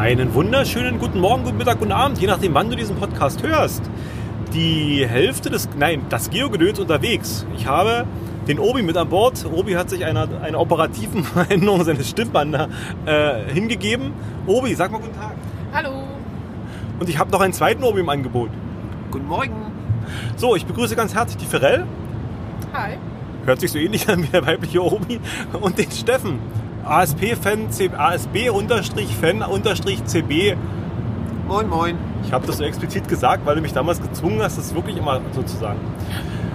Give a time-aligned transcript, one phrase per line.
[0.00, 3.82] Einen wunderschönen guten Morgen, guten Mittag, guten Abend, je nachdem, wann du diesen Podcast hörst.
[4.54, 7.44] Die Hälfte des, nein, das Geogedöns unterwegs.
[7.54, 8.06] Ich habe
[8.48, 9.44] den Obi mit an Bord.
[9.52, 12.70] Obi hat sich einer, einer operativen Veränderung seines Stimmbanders
[13.04, 14.14] äh, hingegeben.
[14.46, 15.34] Obi, sag mal guten Tag.
[15.74, 16.04] Hallo.
[16.98, 18.48] Und ich habe noch einen zweiten Obi im Angebot.
[19.10, 19.70] Guten Morgen.
[20.36, 21.84] So, ich begrüße ganz herzlich die Ferrell.
[22.72, 22.96] Hi.
[23.44, 25.20] Hört sich so ähnlich an wie der weibliche Obi.
[25.60, 26.38] Und den Steffen.
[26.84, 30.56] ASP-Fan, ASB-Fan-CB.
[31.46, 31.96] Moin, moin.
[32.24, 35.20] Ich habe das so explizit gesagt, weil du mich damals gezwungen hast, das wirklich immer
[35.32, 35.80] so zu sagen.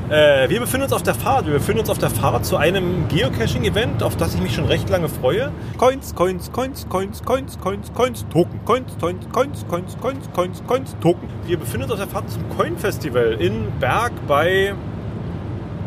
[0.10, 1.48] Äh, wir befinden uns auf der Fahrt.
[1.48, 4.88] Wir befinden uns auf der Fahrt zu einem Geocaching-Event, auf das ich mich schon recht
[4.90, 5.52] lange freue.
[5.78, 8.60] Coins, Coins, Coins, Coins, Coins, Coins, Coins, Token.
[8.66, 11.28] Coins, Coins, Coins, Coins, Coins, Coins, Coins, Token.
[11.48, 14.76] Wir befinden uns auf der Fahrt zum Coin-Festival in Berg bei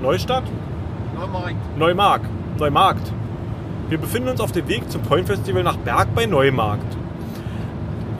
[0.03, 0.45] Neustadt?
[1.15, 1.79] Neumarkt.
[1.79, 2.27] Neumarkt.
[2.59, 3.12] Neumarkt.
[3.89, 6.94] Wir befinden uns auf dem Weg zum Coin Festival nach Berg bei Neumarkt.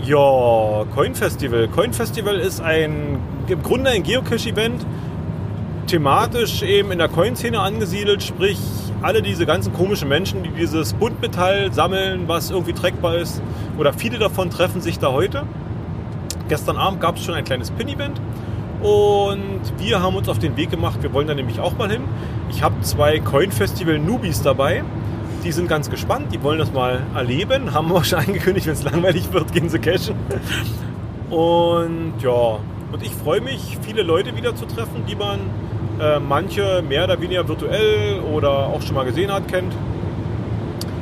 [0.02, 1.69] Ja, Coin Festival.
[1.69, 4.86] Coin Festival ist ein im Grunde ein Geocache-Event,
[5.86, 8.58] thematisch eben in der Coin-Szene angesiedelt, sprich
[9.02, 13.42] alle diese ganzen komischen Menschen, die dieses Buntmetall sammeln, was irgendwie trackbar ist,
[13.77, 15.44] oder viele davon treffen sich da heute.
[16.48, 18.20] Gestern Abend gab es schon ein kleines Pin-Event
[18.83, 21.02] und wir haben uns auf den Weg gemacht.
[21.02, 22.05] Wir wollen da nämlich auch mal hin.
[22.48, 24.83] Ich habe zwei Coin Festival Newbies dabei.
[25.49, 27.73] Die sind ganz gespannt, die wollen das mal erleben.
[27.73, 30.15] Haben wir schon angekündigt, wenn es langweilig wird, gehen sie cashen.
[31.31, 32.59] Und ja,
[32.93, 35.41] und ich freue mich, viele Leute wieder zu treffen, die man
[35.99, 39.73] äh, manche mehr oder weniger virtuell oder auch schon mal gesehen hat, kennt.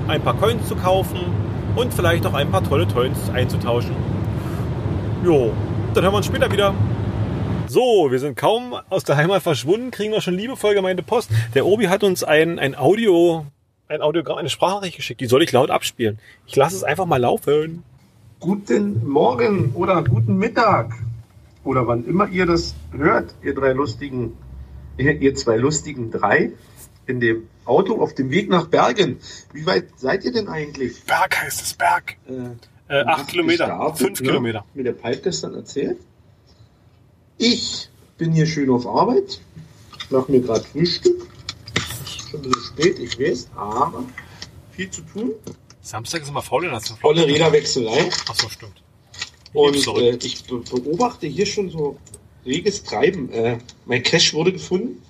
[0.07, 1.19] Ein paar Coins zu kaufen
[1.75, 3.97] und vielleicht auch ein paar tolle Coins einzutauschen.
[5.25, 5.51] Jo,
[5.93, 6.73] dann hören wir uns später wieder.
[7.67, 11.31] So, wir sind kaum aus der Heimat verschwunden, kriegen wir schon liebevoll gemeinte Post.
[11.57, 13.45] Der Obi hat uns ein, ein Audio
[13.89, 15.21] ein Audiogramm, eine Sprachnachricht geschickt.
[15.21, 16.19] Die soll ich laut abspielen.
[16.47, 17.83] Ich lasse es einfach mal laufen.
[18.41, 20.93] Guten Morgen oder guten Mittag
[21.65, 24.37] oder wann immer ihr das hört, ihr drei lustigen,
[24.99, 26.53] ihr zwei lustigen drei
[27.07, 29.19] in dem Auto auf dem Weg nach Bergen.
[29.53, 31.03] Wie weit seid ihr denn eigentlich?
[31.05, 32.17] Berg heißt es, Berg.
[32.29, 34.27] Äh, äh, acht Kilometer, gestartet, fünf ne?
[34.29, 34.65] Kilometer.
[34.75, 35.99] Mir der Pipe gestern erzählt.
[37.39, 37.89] Ich
[38.19, 39.41] bin hier schön auf Arbeit,
[40.11, 41.27] mache mir gerade Frühstück.
[42.31, 44.05] Schon ein bisschen spät, ich weiß, aber
[44.73, 45.33] viel zu tun.
[45.83, 48.11] Samstag ist immer faul, dann hast Volle Räderwechselei.
[48.29, 48.83] Achso, stimmt.
[49.53, 50.09] Und Sorry.
[50.09, 51.97] äh, ich be beobachte hier schon so
[52.45, 53.31] reges Treiben.
[53.33, 55.03] Äh, mein Cash wurde gefunden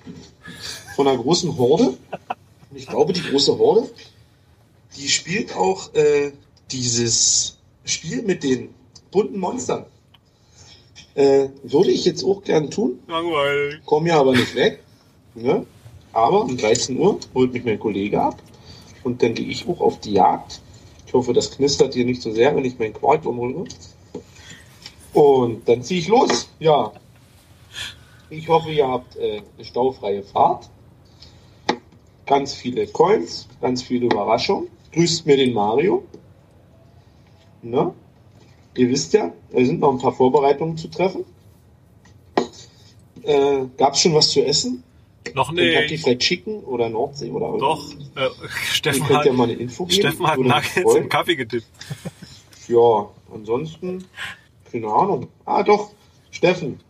[0.95, 1.97] von einer großen Horde.
[2.75, 3.89] Ich glaube, die große Horde,
[4.97, 6.33] die spielt auch äh,
[6.71, 8.75] dieses Spiel mit den
[9.11, 9.87] bunten Monstern.
[11.15, 13.81] Äh, würde ich jetzt auch gern tun, Langweilig.
[13.87, 14.83] komme ja aber nicht weg.
[15.35, 15.67] Ne?
[16.17, 18.43] Aber um 13 Uhr holt mich mein Kollege ab
[19.05, 20.63] und dann gehe ich auch auf die Jagd.
[21.07, 23.65] Ich hoffe, das knistert hier nicht so sehr, wenn ich meinen Quark umrühre.
[25.13, 26.49] Und dann ziehe ich los.
[26.59, 26.91] Ja.
[28.31, 30.71] Ich hoffe, ihr habt äh, eine staufreie Fahrt.
[32.25, 34.69] Ganz viele Coins, ganz viele Überraschungen.
[34.93, 36.03] Grüßt mir den Mario.
[37.61, 37.93] Ne?
[38.75, 41.27] Ihr wisst ja, da sind noch ein paar Vorbereitungen zu treffen.
[43.23, 44.83] Äh, Gab es schon was zu essen?
[45.35, 46.05] Noch Kentucky nicht.
[46.05, 48.29] Fried Chicken oder Nordsee oder Doch, äh,
[48.73, 50.01] Steffen hat, ja mal eine Info geben.
[50.01, 51.67] Steffen hat Nuggets im Kaffee getippt.
[52.69, 54.05] Ja, ansonsten,
[54.73, 55.29] keine Ahnung.
[55.45, 55.93] Ah, doch,
[56.33, 56.81] Steffen.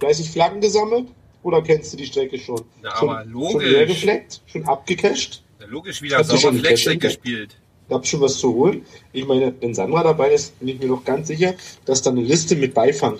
[0.00, 1.06] Fleißig Flaggen gesammelt?
[1.42, 2.62] Oder kennst du die Strecke schon?
[2.82, 3.70] Ja, schon, aber Schon logisch.
[3.70, 4.40] leer gefleckt?
[4.46, 5.42] Schon abgecasht?
[5.60, 7.56] Ja, logisch wieder Hast du schon sauber Cash gespielt.
[7.90, 8.86] Gab schon was zu holen?
[9.12, 11.52] Ich meine, wenn Sandra dabei ist, bin ich mir noch ganz sicher,
[11.84, 13.18] dass da eine Liste mit Beifang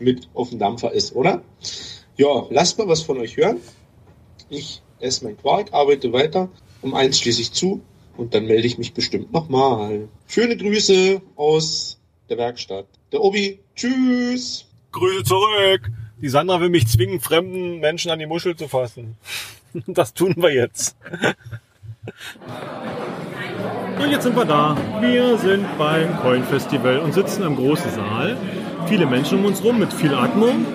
[0.00, 1.42] mit auf dem Dampfer ist, oder?
[2.18, 3.58] Ja, lasst mal was von euch hören.
[4.50, 6.48] Ich esse mein Quark, arbeite weiter.
[6.82, 7.80] Um eins schließe ich zu
[8.16, 10.08] und dann melde ich mich bestimmt nochmal.
[10.26, 12.86] Schöne Grüße aus der Werkstatt.
[13.12, 14.66] Der Obi, tschüss!
[14.90, 15.92] Grüße zurück.
[16.20, 19.16] Die Sandra will mich zwingen, fremden Menschen an die Muschel zu fassen.
[19.86, 20.96] Das tun wir jetzt.
[24.00, 24.76] Und jetzt sind wir da.
[25.00, 28.38] Wir sind beim Coin Festival und sitzen im großen Saal.
[28.86, 30.66] Viele Menschen um uns rum mit viel Atmung.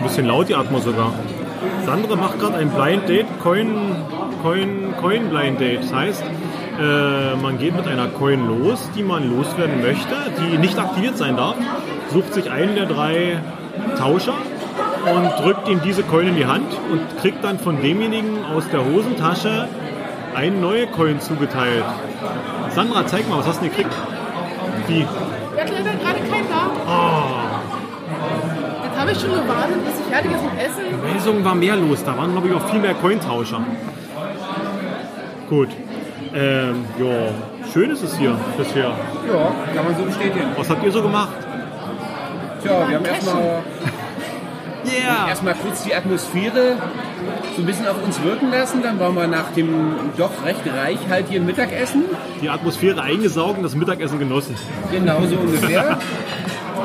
[0.00, 1.12] Ein bisschen laut, die Atmung sogar.
[1.84, 3.94] Sandra macht gerade ein Blind Date, Coin,
[4.42, 5.82] Coin, Coin Blind Date.
[5.82, 6.24] Das heißt,
[6.80, 11.36] äh, man geht mit einer Coin los, die man loswerden möchte, die nicht aktiviert sein
[11.36, 11.56] darf,
[12.14, 13.40] sucht sich einen der drei
[13.98, 14.32] Tauscher
[15.14, 18.82] und drückt ihm diese Coin in die Hand und kriegt dann von demjenigen aus der
[18.82, 19.68] Hosentasche
[20.34, 21.84] eine neue Coin zugeteilt.
[22.70, 23.94] Sandra, zeig mal, was hast du denn gekriegt?
[24.88, 25.04] Die.
[25.04, 26.70] Hatten leider gerade keinen da.
[26.86, 27.19] Oh,
[29.10, 31.02] habe ich schon gewartet, bis ich fertig ist mit Essen.
[31.02, 32.04] Melsungen war mehr los.
[32.04, 33.60] Da waren, glaube ich, auch viel mehr Cointauscher.
[35.48, 35.68] Gut.
[36.32, 37.32] Ähm, ja,
[37.72, 38.92] Schön ist es hier bisher.
[39.28, 40.46] Ja, kann man so bestätigen.
[40.56, 41.34] Was habt ihr so gemacht?
[42.62, 43.42] Tja, wir haben erstmal
[44.84, 45.28] Yeah!
[45.28, 46.76] erstmal kurz die Atmosphäre
[47.54, 48.82] so ein bisschen auf uns wirken lassen.
[48.82, 52.04] Dann waren wir nach dem doch recht reichhaltigen Mittagessen.
[52.40, 54.56] Die Atmosphäre eingesaugt und das Mittagessen genossen.
[54.90, 55.98] Genau so ungefähr.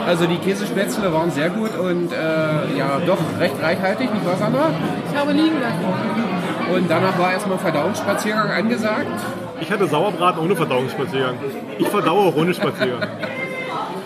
[0.06, 4.70] Also die Käsespätzle waren sehr gut und äh, ja, doch recht reichhaltig, nicht wahr, Sandra?
[5.12, 6.74] Ich habe liegen lassen.
[6.74, 9.08] Und danach war erstmal Verdauungsspaziergang angesagt.
[9.62, 11.36] Ich hatte Sauerbraten ohne Verdauungsspaziergang.
[11.80, 13.08] Ich verdaue auch ohne Spaziergang.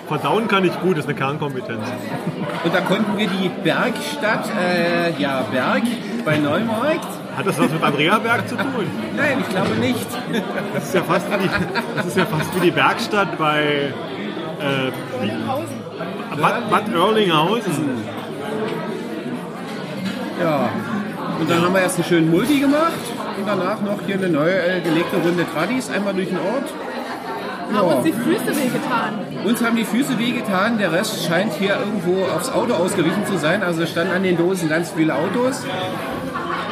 [0.08, 1.86] Verdauen kann ich gut, ist eine Kernkompetenz.
[2.64, 5.84] Und da konnten wir die Bergstadt, äh, ja, Berg
[6.26, 7.08] bei Neumarkt.
[7.38, 8.88] Hat das was mit Andrea Berg zu tun?
[9.16, 10.08] Nein, ich glaube nicht.
[10.74, 11.50] Das ist ja fast wie die,
[11.96, 13.94] das ist ja fast wie die Bergstadt bei
[14.60, 14.92] äh.
[16.38, 18.04] Bad, Bad Oerlinghausen.
[20.42, 20.70] Ja.
[21.40, 22.92] Und dann haben wir erst einen schönen Multi gemacht
[23.38, 26.70] und danach noch hier eine neue äh, gelegte Runde Tradis, einmal durch den Ort.
[27.74, 27.96] Haben Ja.
[27.96, 29.20] uns die Füße wehgetan.
[29.46, 33.64] Uns haben die Füße wehgetan, der Rest scheint hier irgendwo aufs Auto ausgewichen zu sein.
[33.64, 35.64] Also es standen an den Dosen ganz viele Autos.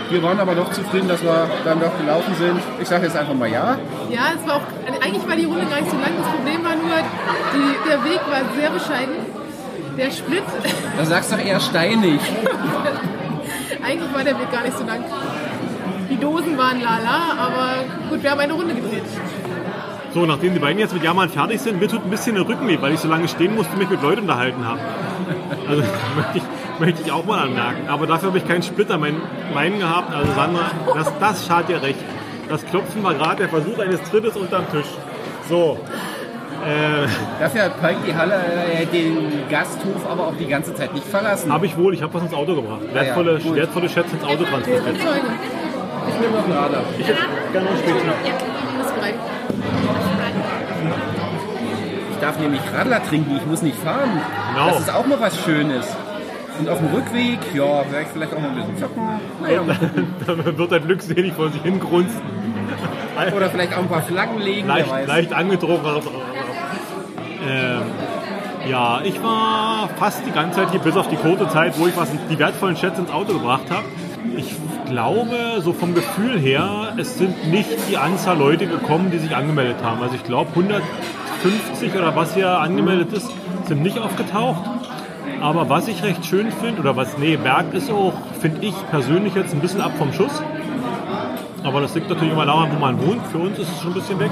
[0.09, 2.59] Wir waren aber doch zufrieden, dass wir dann doch gelaufen sind.
[2.81, 3.77] Ich sage jetzt einfach mal ja.
[4.09, 4.61] Ja, es war auch,
[5.03, 6.11] eigentlich war die Runde gar nicht so lang.
[6.17, 6.97] Das Problem war nur,
[7.53, 9.15] die, der Weg war sehr bescheiden.
[9.97, 10.43] Der Split,
[10.95, 12.21] Da sagst du doch eher steinig.
[13.83, 15.03] eigentlich war der Weg gar nicht so lang.
[16.09, 19.03] Die Dosen waren lala, aber gut, wir haben eine Runde gedreht.
[20.13, 22.67] So, nachdem die beiden jetzt mit Jammern fertig sind, mir tut ein bisschen der Rücken
[22.67, 24.79] weh, weil ich so lange stehen musste und mich mit Leuten unterhalten habe.
[25.67, 25.81] Also
[26.15, 26.43] möchte ich,
[26.79, 27.89] möchte ich auch mal anmerken.
[27.89, 29.19] Aber dafür habe ich keinen Splitter mein,
[29.53, 30.13] meinen gehabt.
[30.13, 31.99] Also Sandra, das, das schadet dir recht.
[32.49, 34.87] Das Klopfen war gerade der Versuch eines Trittes unterm Tisch.
[35.49, 35.79] So.
[36.65, 37.07] Äh,
[37.39, 41.51] Dafür hat Palk die Halle, äh, den Gasthof aber auch die ganze Zeit nicht verlassen.
[41.51, 42.81] habe ich wohl, ich habe was ins Auto gebracht.
[42.93, 43.55] Wertvolle, gut.
[43.55, 44.83] wertvolle Schätze ins Auto transportiert.
[44.87, 46.83] Ich nehme noch einen Radler.
[46.97, 47.19] Ich hätte
[47.53, 48.85] gerne noch.
[48.85, 49.13] Ist bereit.
[52.11, 54.09] Ich darf nämlich Radler trinken, ich muss nicht fahren.
[54.53, 54.69] Genau.
[54.69, 55.85] Das ist auch mal was Schönes.
[56.59, 59.03] Und auf dem Rückweg, ja, werde ich vielleicht auch noch ein bisschen zocken.
[59.43, 59.77] Naja, mal.
[60.25, 62.19] Dann wird er glückselig vor sich hingrunzen.
[63.35, 65.07] Oder vielleicht auch ein paar Flaggen legen, leicht, wer weiß.
[65.07, 65.81] leicht angedroht.
[67.47, 67.83] Ähm,
[68.69, 71.95] ja, ich war fast die ganze Zeit hier, bis auf die kurze Zeit, wo ich
[71.95, 73.85] was, die wertvollen Schätze ins Auto gebracht habe.
[74.35, 74.53] Ich
[74.85, 79.77] glaube, so vom Gefühl her, es sind nicht die Anzahl Leute gekommen, die sich angemeldet
[79.81, 80.01] haben.
[80.01, 83.31] Also ich glaube, 150 oder was hier angemeldet ist,
[83.67, 84.63] sind nicht aufgetaucht.
[85.41, 89.35] Aber was ich recht schön finde, oder was, nee, Berg ist auch, finde ich persönlich
[89.35, 90.41] jetzt ein bisschen ab vom Schuss.
[91.63, 93.25] Aber das liegt natürlich immer daran, wo man wohnt.
[93.27, 94.31] Für uns ist es schon ein bisschen weg.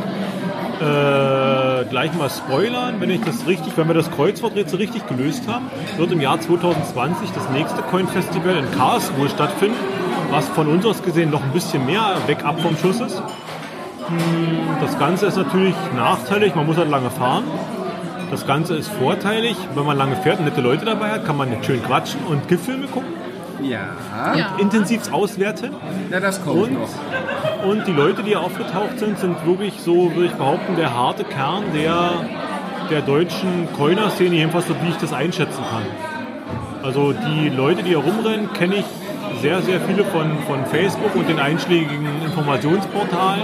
[0.82, 5.68] Äh, gleich mal spoilern, wenn ich das richtig, wenn wir das Kreuzworträtsel richtig gelöst haben,
[5.98, 9.78] wird im Jahr 2020 das nächste Coin-Festival in Karlsruhe stattfinden,
[10.32, 13.18] was von uns aus gesehen noch ein bisschen mehr weg ab vom Schuss ist.
[13.20, 17.46] Hm, Das Ganze ist natürlich nachteilig, man muss halt lange fahren.
[18.32, 21.50] Das Ganze ist vorteilig, wenn man lange fährt und nette Leute dabei hat, kann man
[21.52, 23.14] nicht schön quatschen und GIF-Filme gucken,
[23.62, 23.80] Ja,
[24.36, 24.56] Ja.
[24.58, 25.70] intensiv auswerten.
[26.10, 26.90] na das kommt Und, noch.
[27.66, 31.24] Und die Leute, die hier aufgetaucht sind, sind wirklich so, würde ich behaupten, der harte
[31.24, 32.12] Kern der,
[32.90, 35.84] der deutschen Coiner-Szene, jedenfalls so wie ich das einschätzen kann.
[36.84, 38.86] Also die Leute, die hier rumrennen, kenne ich
[39.42, 43.44] sehr, sehr viele von, von Facebook und den einschlägigen Informationsportalen,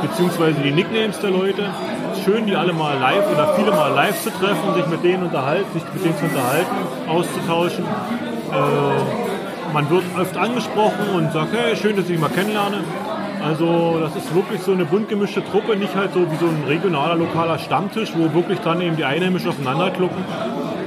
[0.00, 1.68] beziehungsweise die Nicknames der Leute.
[2.24, 5.66] Schön, die alle mal live oder viele mal live zu treffen, sich mit denen unterhalten,
[5.74, 6.76] sich mit denen zu unterhalten,
[7.08, 7.84] auszutauschen.
[7.84, 9.23] Äh,
[9.74, 12.78] man wird oft angesprochen und sagt, hey, schön, dass ich mal kennenlerne.
[13.42, 16.62] Also das ist wirklich so eine bunt gemischte Truppe, nicht halt so wie so ein
[16.66, 20.24] regionaler, lokaler Stammtisch, wo wirklich dann eben die Einheimischen aufeinander klucken.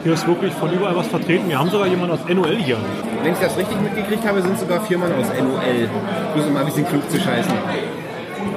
[0.04, 1.50] Hier ist wirklich von überall was vertreten.
[1.50, 2.78] Wir haben sogar jemanden aus NOL hier.
[3.22, 5.90] Wenn ich das richtig mitgekriegt habe, sind sogar vier Mann aus NOL.
[6.34, 7.54] Bloß um mal ein bisschen klug zu scheißen.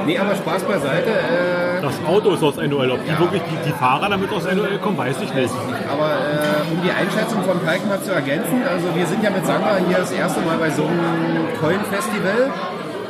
[0.06, 1.10] Nee, aber Spaß beiseite.
[1.10, 2.90] Äh, Das Auto ist aus NOL.
[2.90, 3.18] Ob die Ja.
[3.20, 5.54] wirklich die, die Fahrer damit aus NOL kommen, weiß ich nicht.
[5.90, 9.46] aber äh, um die Einschätzung von Palk mal zu ergänzen, also wir sind ja mit
[9.46, 12.50] Sandra hier das erste Mal bei so einem Coin-Festival.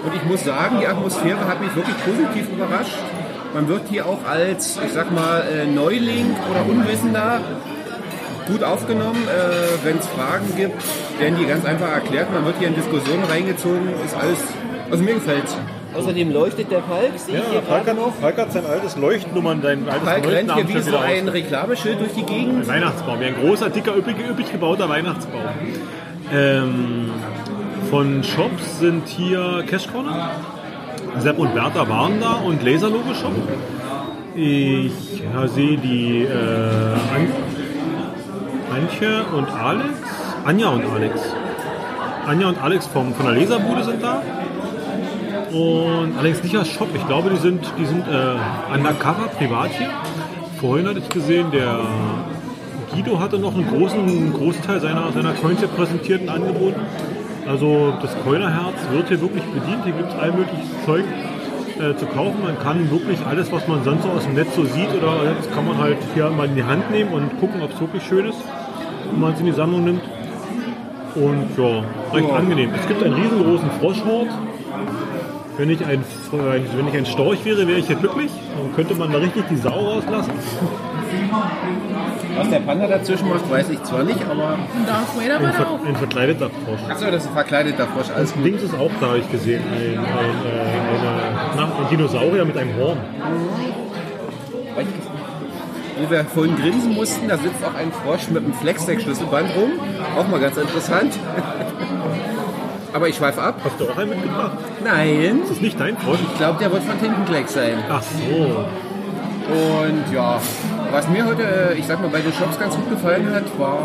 [0.04, 2.96] Und ich muss sagen, die Atmosphäre hat mich wirklich positiv überrascht.
[3.52, 7.40] Man wird hier auch als, ich sag mal, äh, Neuling oder Unwissender
[8.46, 9.22] gut aufgenommen.
[9.28, 10.80] Äh, Wenn es Fragen gibt,
[11.18, 12.32] werden die ganz einfach erklärt.
[12.32, 13.88] Man wird hier in Diskussionen reingezogen.
[14.04, 14.38] Ist alles,
[14.90, 15.56] also mir gefällt's.
[15.96, 18.14] Außerdem leuchtet der Palk, sehe ich hier gerade noch.
[18.14, 21.28] Falk hat sein altes Leuchtnummern, sein altes Palk rennt hier wie so ein.
[21.28, 22.62] Reklameschild durch die Gegend.
[22.62, 25.42] Ein Weihnachtsbaum, wie ein großer, dicker, üppig, üppig gebauter Weihnachtsbaum.
[26.32, 27.10] Ähm,
[27.90, 30.30] von Shops sind hier Cash Corner.
[31.18, 33.32] Sepp und Bertha waren da und Laserlogo Shop.
[34.36, 34.92] Ich
[35.34, 36.34] ja, sehe die äh,
[37.14, 37.28] An
[38.72, 39.88] Antje und Alex.
[40.44, 41.20] Anja und Alex.
[42.26, 44.22] Anja und Alex vom, von der Laserbude sind da.
[45.52, 46.88] Und allerdings nicht als Shop.
[46.94, 49.88] Ich glaube, die sind, die sind äh, undercover, privat hier.
[50.60, 51.80] Vorhin hatte ich gesehen, der
[52.92, 56.80] Guido hatte noch einen großen einen Großteil seiner, seiner Coins hier präsentiert und angeboten.
[57.48, 59.84] Also das Coinerherz wird hier wirklich bedient.
[59.84, 61.04] Hier gibt es all mögliches Zeug
[61.80, 62.42] äh, zu kaufen.
[62.44, 65.50] Man kann wirklich alles, was man sonst so aus dem Netz so sieht, oder das
[65.52, 68.26] kann man halt hier mal in die Hand nehmen und gucken, ob es wirklich schön
[68.26, 68.38] ist,
[69.10, 70.02] wenn man es in die Sammlung nimmt.
[71.14, 72.36] Und ja, recht Ja.
[72.36, 72.70] angenehm.
[72.78, 74.28] Es gibt einen riesengroßen Froschhort.
[75.60, 76.02] Wenn ich, ein,
[76.32, 78.30] wenn ich ein Storch wäre, wäre ich hier glücklich.
[78.56, 80.32] Dann könnte man da richtig die Sau rauslassen.
[82.34, 84.54] Was der Panda dazwischen macht, weiß ich zwar nicht, aber.
[84.74, 85.84] Und Darth Vader Ein, war da ver auch.
[85.84, 86.80] ein verkleideter Frosch.
[86.88, 88.44] Achso, das ist ein verkleideter Frosch, alles gut.
[88.44, 89.62] Links ist auch da, habe ich gesehen.
[89.70, 90.60] Ein, ein, äh,
[90.94, 91.12] eine,
[91.56, 92.96] na, ein Dinosaurier mit einem Horn.
[95.98, 99.72] Wo wir vorhin grinsen mussten, da sitzt auch ein Frosch mit einem Flexdeck-Schlüsselband rum.
[100.16, 101.12] Auch mal ganz interessant.
[102.92, 103.60] Aber ich schweife ab.
[103.64, 104.52] Hast du auch einen mitgebracht?
[104.84, 106.18] Nein, Das ist nicht dein Frosch.
[106.20, 107.78] ich glaube, der wird von Tintenklecks sein.
[107.88, 108.64] Ach so.
[109.52, 110.40] Und ja,
[110.92, 113.78] was mir heute, äh, ich sag mal, bei den Shops ganz gut gefallen hat, war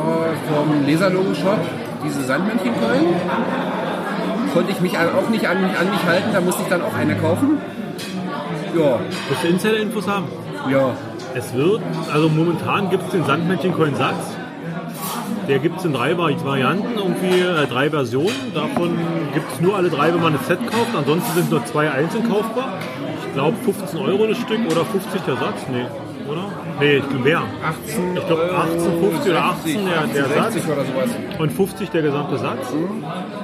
[0.47, 1.59] vom Laserlogo-Shop
[2.03, 3.05] diese Sandmännchenkeulen.
[4.53, 7.15] Konnte ich mich auch nicht an, an mich halten, da musste ich dann auch eine
[7.15, 7.57] kaufen.
[8.77, 10.25] Ja, Willst du Insider-Infos haben?
[10.69, 10.91] ja.
[11.37, 11.81] Es wird,
[12.13, 14.34] also momentan gibt es den Sandmännchen-Coin-Satz.
[15.47, 18.51] Der gibt es in drei Vari- Varianten, irgendwie äh, drei Versionen.
[18.53, 18.97] Davon
[19.33, 20.95] gibt es nur alle drei, wenn man ein Set kauft.
[20.97, 22.79] Ansonsten sind nur zwei einzeln kaufbar.
[23.27, 25.65] Ich glaube 15 Euro das Stück oder 50 der Satz.
[25.71, 25.85] Nee,
[26.31, 26.45] oder?
[26.79, 27.41] Nee, ich glaube mehr.
[27.63, 30.53] 18 Ich glaube 18, 50 oder 18 der, der Satz.
[30.53, 31.09] 60 oder sowas.
[31.39, 32.73] und 50 der gesamte Satz.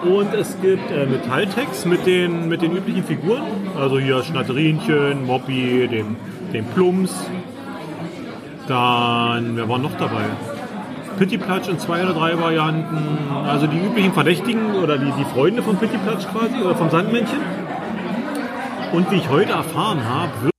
[0.03, 3.43] Und es gibt äh, Metalltext mit den, mit den üblichen Figuren.
[3.79, 6.15] Also hier Schnatterinchen, Moppi, dem,
[6.53, 7.13] dem Plums.
[8.67, 10.23] Dann, wer war noch dabei?
[11.17, 13.31] Pittiplatsch in zwei oder drei Varianten.
[13.47, 17.39] Also die üblichen Verdächtigen oder die, die Freunde von Pittiplatsch quasi oder vom Sandmännchen.
[18.93, 20.51] Und wie ich heute erfahren habe,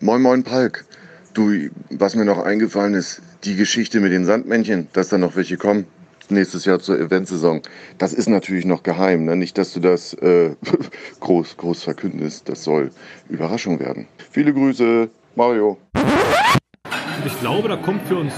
[0.00, 0.84] Moin Moin Palk.
[1.32, 5.56] Du, was mir noch eingefallen ist, die Geschichte mit den Sandmännchen, dass da noch welche
[5.56, 5.86] kommen
[6.28, 7.62] nächstes Jahr zur Eventsaison.
[7.98, 9.36] Das ist natürlich noch geheim, ne?
[9.36, 10.56] nicht, dass du das äh,
[11.20, 12.48] groß, groß verkündest.
[12.48, 12.90] Das soll
[13.28, 14.08] Überraschung werden.
[14.30, 15.78] Viele Grüße, Mario.
[15.94, 18.32] Und ich glaube, da kommt für uns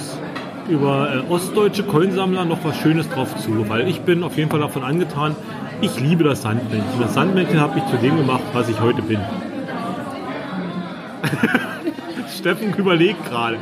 [0.69, 4.61] über äh, ostdeutsche Coinsammler noch was Schönes drauf zu, weil ich bin auf jeden Fall
[4.61, 5.35] davon angetan,
[5.81, 7.01] ich liebe das Sandmännchen.
[7.01, 9.21] Das Sandmännchen hat mich zu dem gemacht, was ich heute bin.
[12.39, 13.57] Steffen überlegt gerade.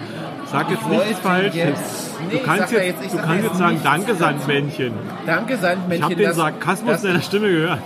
[0.51, 2.11] Sag jetzt nichts Falsches.
[2.31, 4.15] nee, du kannst jetzt, jetzt- du kannst jetzt sagen, danke.
[4.15, 4.93] Sandmännchen.
[5.27, 5.97] Danke, Sandmännchen.
[5.99, 7.79] Ich habe den das- Sarkasmus das- deiner Stimme gehört.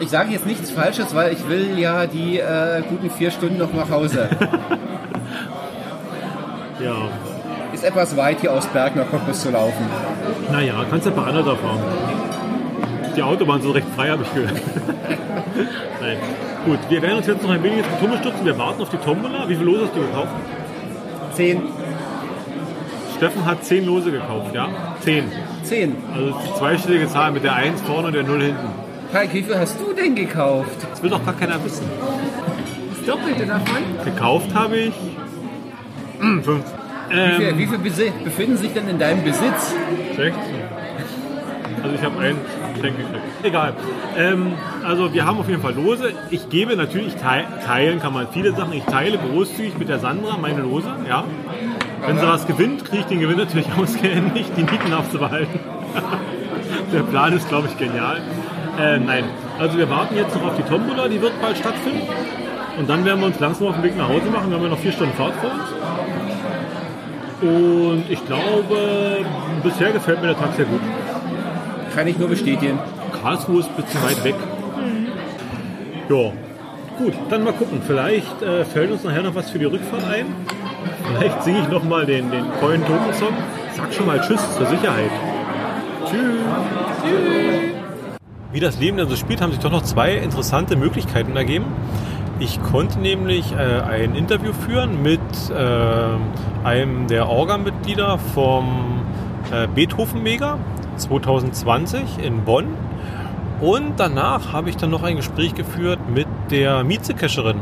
[0.00, 3.72] Ich sage jetzt nichts Falsches, weil ich will ja die äh, guten vier Stunden noch
[3.72, 4.28] nach Hause.
[6.82, 6.96] Ja,
[7.82, 9.84] Ist etwas weit hier aus Berg nach Cottbus zu laufen.
[10.52, 11.80] naja, kannst ja bei Anhalter fahren.
[13.16, 14.52] Die Autobahn sind recht frei, habe ich gehört.
[16.00, 16.16] Nein.
[16.64, 18.46] Gut, wir werden uns jetzt noch ein wenig ins Getummel stürzen.
[18.46, 19.48] Wir warten auf die Tombola.
[19.48, 20.28] Wie viel Lose hast du gekauft?
[21.34, 21.60] Zehn.
[23.16, 24.68] Steffen hat 10 Lose gekauft, ja?
[25.00, 25.24] 10.
[25.64, 25.96] Zehn.
[26.14, 28.68] Also die zweistellige Zahl mit der 1 vorne und der 0 hinten.
[29.10, 30.86] Palk, wie viel hast du denn gekauft?
[30.88, 31.90] Das will doch gar keiner wissen.
[32.96, 33.82] Das Doppelte davon.
[34.04, 34.94] Gekauft habe ich.
[36.20, 36.44] Hm,
[37.12, 37.30] 5.
[37.30, 39.74] Wie viel, Ähm, wie viel besi- befinden sich denn in deinem Besitz?
[40.16, 40.34] 16.
[41.82, 42.36] Also ich habe ein
[42.74, 43.20] Geschenk gekriegt.
[43.42, 43.72] Egal.
[44.16, 44.52] Ähm,
[44.84, 46.12] also wir haben auf jeden Fall Lose.
[46.30, 48.72] Ich gebe natürlich, teil- teilen kann man viele Sachen.
[48.72, 51.24] Ich teile großzügig mit der Sandra meine Lose, ja.
[52.06, 55.58] Wenn sie was gewinnt, kriege ich den Gewinn natürlich ausgehändigt, die Mieten aufzubehalten.
[56.92, 58.18] der Plan ist, glaube ich, genial.
[58.80, 59.24] Äh, nein,
[59.58, 62.02] also wir warten jetzt noch auf die Tombola, die wird bald stattfinden.
[62.78, 64.48] Und dann werden wir uns langsam auf den Weg nach Hause machen.
[64.50, 65.62] Wir haben ja noch vier Stunden Fahrt vor uns.
[67.42, 69.24] Und ich glaube,
[69.64, 70.80] bisher gefällt mir der Tag sehr gut.
[71.94, 72.78] Kann ich nur bestätigen.
[73.20, 74.34] Karlsruhe ist ein bisschen weit weg.
[76.08, 76.32] Ja,
[76.98, 77.82] gut, dann mal gucken.
[77.84, 80.26] Vielleicht äh, fällt uns nachher noch was für die Rückfahrt ein.
[81.08, 83.34] Vielleicht singe ich noch mal den, den Coin Token Song.
[83.76, 85.10] Sag schon mal Tschüss zur Sicherheit.
[86.08, 87.72] Tschüss.
[88.52, 91.64] Wie das Leben dann so spielt, haben sich doch noch zwei interessante Möglichkeiten ergeben.
[92.42, 99.02] Ich konnte nämlich äh, ein Interview führen mit äh, einem der Orga-Mitglieder vom
[99.52, 100.58] äh, Beethoven Mega
[100.96, 102.76] 2020 in Bonn.
[103.60, 107.60] Und danach habe ich dann noch ein Gespräch geführt mit der Mietzecacherin,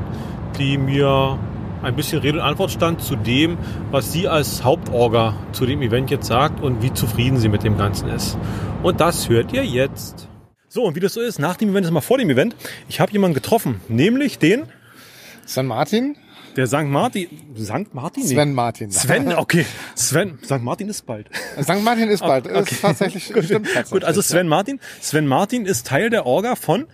[0.59, 1.39] die mir
[1.83, 3.59] ein bisschen Rede und Antwort stand zu dem,
[3.91, 7.77] was sie als Hauptorga zu dem Event jetzt sagt und wie zufrieden sie mit dem
[7.77, 8.39] Ganzen ist.
[8.83, 10.30] Und das hört ihr jetzt.
[10.73, 12.55] So, und wie das so ist, nach dem Event ist mal vor dem Event.
[12.89, 14.67] Ich habe jemanden getroffen, nämlich den
[15.45, 16.15] San Martin,
[16.55, 16.85] Der St.
[16.85, 17.27] Martin.
[17.59, 17.93] St.
[17.93, 18.23] Martin?
[18.23, 18.29] Nee.
[18.35, 18.93] Sven Martin.
[18.93, 19.67] Sven, okay.
[19.97, 20.61] Sven, St.
[20.63, 21.29] Martin ist bald.
[21.61, 21.83] St.
[21.83, 22.47] Martin ist bald.
[22.47, 22.61] Okay.
[22.71, 23.47] Ist tatsächlich, Gut.
[23.47, 23.91] stimmt tatsächlich.
[23.91, 24.79] Gut, also Sven Martin.
[25.01, 26.87] Sven Martin ist Teil der Orga von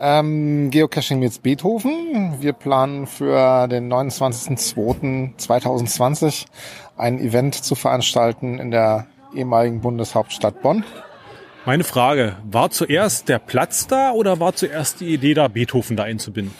[0.00, 2.38] Ähm, Geocaching meets Beethoven.
[2.40, 6.46] Wir planen für den 29.02.2020
[6.96, 10.84] ein Event zu veranstalten in der ehemaligen Bundeshauptstadt Bonn.
[11.64, 16.02] Meine Frage, war zuerst der Platz da oder war zuerst die Idee da, Beethoven da
[16.02, 16.54] einzubinden?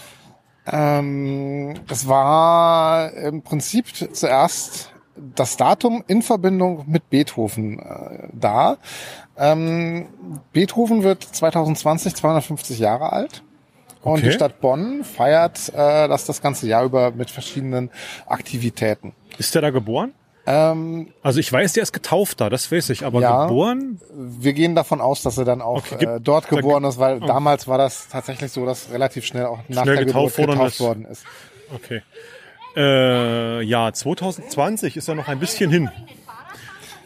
[0.64, 8.78] Ähm, es war im Prinzip zuerst das Datum in Verbindung mit Beethoven äh, da.
[9.36, 10.06] Ähm,
[10.52, 13.42] Beethoven wird 2020 250 Jahre alt.
[14.02, 14.22] Und Okay.
[14.22, 17.90] die Stadt Bonn feiert äh, das das ganze Jahr über mit verschiedenen
[18.26, 19.14] Aktivitäten.
[19.38, 20.12] Ist der da geboren?
[20.44, 23.46] Ähm, Also ich weiß, der ist getauft da, das weiß ich, aber Ja.
[23.46, 24.00] geboren?
[24.12, 27.26] wir gehen davon aus, dass er dann auch Okay, äh, dort geboren ist, weil oh.
[27.26, 30.58] damals war das tatsächlich so, dass relativ schnell auch nach Schnell der getauft Geburt worden
[30.58, 30.80] getauft ist.
[30.80, 31.24] worden ist.
[31.74, 32.02] Okay.
[32.74, 35.90] Äh, ja, 2020 ist ja noch ein bisschen hin.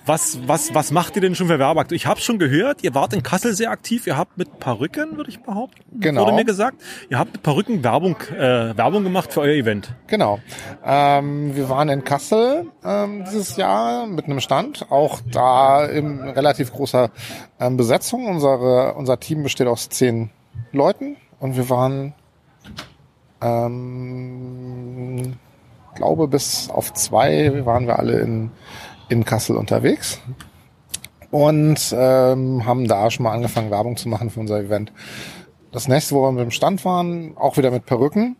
[0.07, 1.91] Was, was, was macht ihr denn schon für Werbeakt?
[1.91, 4.07] Ich habe schon gehört, ihr wart in Kassel sehr aktiv.
[4.07, 6.23] Ihr habt mit Perücken, würde ich behaupten, Genau.
[6.23, 6.81] wurde mir gesagt.
[7.11, 9.93] Ihr habt mit Perücken Werbung, äh, Werbung gemacht für euer Event.
[10.07, 10.39] Genau.
[10.85, 16.73] Ähm, wir waren in Kassel ähm, dieses Jahr mit einem Stand, auch da in relativ
[16.73, 17.11] großer
[17.59, 18.27] ähm, Besetzung.
[18.27, 20.31] Unsere, unser Team besteht aus zehn
[20.71, 22.15] Leuten und wir waren,
[23.43, 25.35] ähm,
[25.97, 28.51] glaube bis auf zwei waren wir alle in,
[29.09, 30.21] in Kassel unterwegs
[31.31, 34.93] und ähm, haben da schon mal angefangen, Werbung zu machen für unser Event.
[35.73, 38.37] Das nächste, wo wir mit dem Stand waren, auch wieder mit Perücken,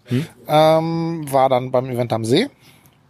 [0.49, 2.49] ähm, war dann beim Event am See.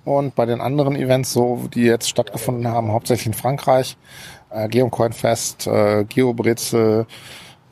[0.05, 3.97] Und bei den anderen Events, so die jetzt stattgefunden haben, hauptsächlich in Frankreich,
[4.51, 7.07] äh, Geocoin Fest, äh, Geobrezel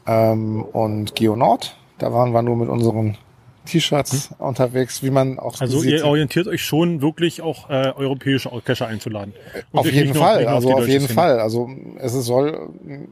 [0.06, 1.76] ähm, und Geo Nord.
[1.98, 3.16] Da waren wir nur mit unseren
[3.66, 5.92] T-Shirts unterwegs, wie man auch Also sieht.
[5.92, 9.32] ihr orientiert euch schon wirklich auch äh, europäische Cacher einzuladen.
[9.72, 11.14] Und Auf jeden Fall, also auf jeden Szene.
[11.14, 11.40] Fall.
[11.40, 11.68] Also
[11.98, 12.68] es soll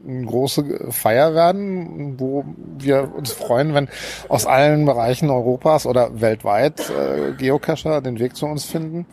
[0.07, 2.45] eine große Feier werden, wo
[2.77, 3.89] wir uns freuen, wenn
[4.29, 9.05] aus allen Bereichen Europas oder weltweit äh, Geocacher den Weg zu uns finden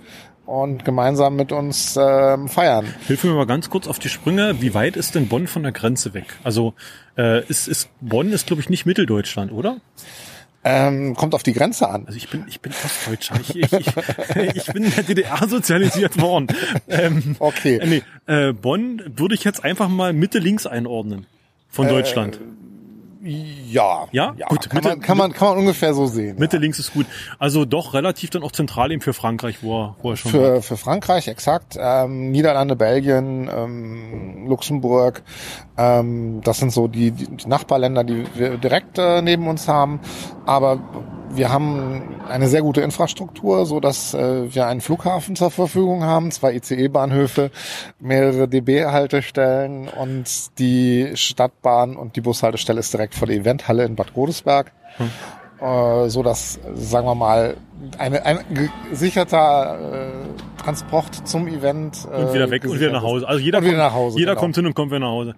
[0.46, 2.86] und gemeinsam mit uns ähm, feiern.
[3.06, 4.60] Hilf mir mal ganz kurz auf die Sprünge.
[4.60, 6.24] Wie weit ist denn Bonn von der Grenze weg?
[6.42, 6.74] Also
[7.16, 9.76] äh, ist, ist Bonn ist glaube ich nicht Mitteldeutschland, oder?
[10.62, 12.04] Ähm, kommt auf die Grenze an.
[12.06, 13.36] Also ich bin ich bin Ostdeutscher.
[13.40, 13.86] Ich, ich, ich,
[14.56, 16.48] ich bin in der DDR sozialisiert worden.
[16.88, 17.78] Ähm, Okay.
[17.78, 21.26] äh, nee, äh, Bonn würde ich jetzt einfach mal Mitte links einordnen
[21.70, 22.38] von Deutschland.
[23.22, 24.34] Ja, Ja?
[24.48, 26.38] Gut, kann, Mitte- man, kann, man, kann man ungefähr so sehen.
[26.38, 27.06] Mitte links ist gut.
[27.38, 30.40] Also doch relativ dann auch zentral eben für Frankreich, wo er, wo er schon war.
[30.56, 31.76] Für, für Frankreich, exakt.
[31.78, 35.22] Ähm, Niederlande, Belgien, ähm, Luxemburg.
[35.76, 40.00] Ähm, das sind so die, die die Nachbarländer, die wir direkt äh, neben uns haben.
[40.46, 40.78] Aber
[41.32, 46.30] wir haben eine sehr gute Infrastruktur, so dass äh, wir einen Flughafen zur Verfügung haben,
[46.30, 47.50] zwei ICE-Bahnhöfe,
[47.98, 54.14] mehrere DB-Haltestellen und die Stadtbahn und die Bushaltestelle ist direkt vor der Eventhalle in Bad
[54.14, 54.72] Godesberg.
[55.60, 57.56] Äh, so dass, sagen wir mal,
[57.98, 58.38] eine, ein
[58.90, 63.28] gesicherter äh, Transport zum Event äh, Und wieder weg und wieder nach Hause.
[63.28, 64.40] Also jeder, kommt, nach Hause, jeder genau.
[64.40, 65.34] kommt hin und kommt wieder nach Hause.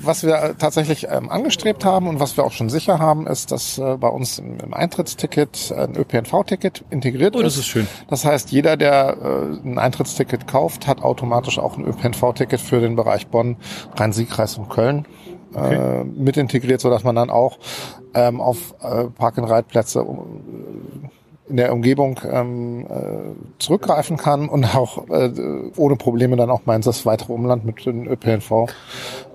[0.00, 3.52] Was wir äh, tatsächlich ähm, angestrebt haben und was wir auch schon sicher haben, ist,
[3.52, 7.60] dass äh, bei uns im, im Eintrittsticket ein ÖPNV-Ticket integriert Oh, das ist.
[7.60, 7.86] ist schön.
[8.08, 9.16] Das heißt, jeder, der
[9.62, 13.56] äh, ein Eintrittsticket kauft, hat automatisch auch ein ÖPNV-Ticket für den Bereich Bonn,
[13.96, 15.06] Rhein-Sieg-Kreis und Köln
[15.56, 17.58] äh, mit integriert, sodass man dann auch
[18.14, 20.40] ähm, auf äh, Park-and-Ride-Plätze um,
[21.48, 25.30] in der Umgebung ähm, äh, zurückgreifen kann und auch äh,
[25.76, 28.66] ohne Probleme dann auch meint das weitere Umland mit den ÖPNV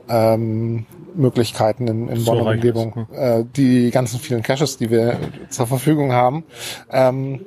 [0.09, 3.07] ähm, Möglichkeiten in, in ist, Umgebung.
[3.13, 5.17] Äh, die ganzen vielen Caches, die wir
[5.49, 6.43] zur Verfügung haben,
[6.91, 7.41] ähm,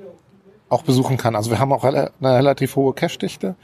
[0.68, 1.37] auch besuchen kann.
[1.37, 3.55] Also wir haben auch eine relativ hohe Cache-Dichte.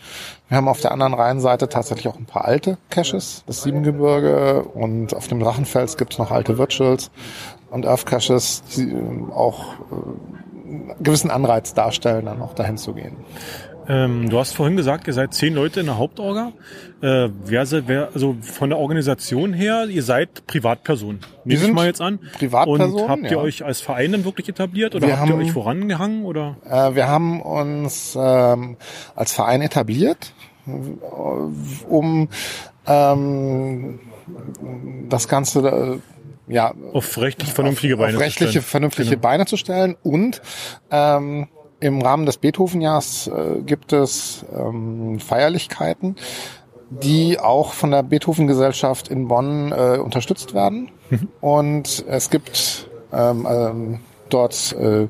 [0.49, 5.15] Wir haben auf der anderen Rheinseite tatsächlich auch ein paar alte Caches, das Siebengebirge und
[5.15, 7.11] auf dem Drachenfels gibt es noch alte Virtuals
[7.71, 12.95] und Earth Caches, die ähm, auch äh, einen gewissen Anreiz darstellen, dann auch dahin zu
[12.95, 13.17] gehen.
[13.89, 16.53] Ähm, du hast vorhin gesagt, ihr seid zehn Leute in der Hauptorga.
[17.03, 21.21] Äh, wer, wer, also von der Organisation her, ihr seid Privatpersonen.
[21.45, 22.19] Nehme ich mal jetzt an.
[22.39, 23.39] Privatpersonen, Und habt ihr ja.
[23.39, 26.57] euch als Verein dann wirklich etabliert oder Wir habt ihr haben- euch vorangehangen oder?
[26.65, 28.77] Äh, wir haben uns ähm,
[29.17, 30.35] als Verein etabliert,
[31.89, 32.29] um
[32.87, 34.01] ähm,
[35.09, 36.01] das Ganze
[36.49, 38.65] äh, ja Auf rechtlich vernünftige Beine auf zu rechtliche, stellen.
[38.65, 39.21] vernünftige Genau.
[39.23, 39.97] Beine zu stellen.
[40.03, 40.43] Und
[40.91, 41.49] ähm,
[41.81, 46.17] im Rahmen des Beethoven-Jahrs äh, gibt es ähm, Feierlichkeiten,
[46.91, 50.91] die auch von der Beethoven-Gesellschaft in Bonn äh, unterstützt werden.
[51.09, 51.29] Mhm.
[51.41, 55.09] Und es gibt ähm, ähm, dort äh,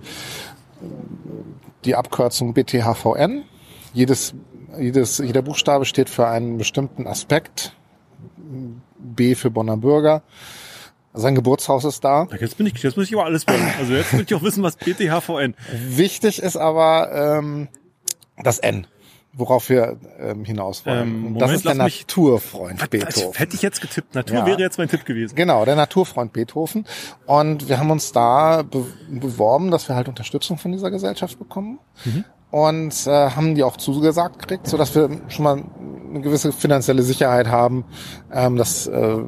[1.84, 3.44] die Abkürzung BTHVN.
[3.92, 4.34] Jedes,
[4.78, 7.74] jedes, jeder Buchstabe steht für einen bestimmten Aspekt.
[8.98, 10.22] B für Bonner Bürger.
[11.12, 12.26] Sein Geburtshaus ist da.
[12.40, 13.66] Jetzt bin ich, jetzt muss ich aber alles wissen.
[13.78, 15.54] Also jetzt will ich auch wissen, was BTHVN.
[15.88, 17.68] Wichtig ist aber ähm,
[18.42, 18.86] das N,
[19.32, 21.26] worauf wir ähm, hinaus wollen.
[21.32, 23.32] Ähm, das ist der lass mich- Naturfreund Das Beethoven.
[23.36, 24.14] hätte ich jetzt getippt.
[24.14, 24.46] Natur Ja.
[24.46, 25.34] wäre jetzt mein Tipp gewesen.
[25.34, 26.86] Genau, der Naturfreund Beethoven.
[27.26, 31.80] Und wir haben uns da be beworben, dass wir halt Unterstützung von dieser Gesellschaft bekommen.
[32.52, 35.62] Und äh, haben die auch zugesagt gekriegt, sodass wir schon mal
[36.10, 37.84] eine gewisse finanzielle Sicherheit haben,
[38.32, 39.18] ähm, dass äh,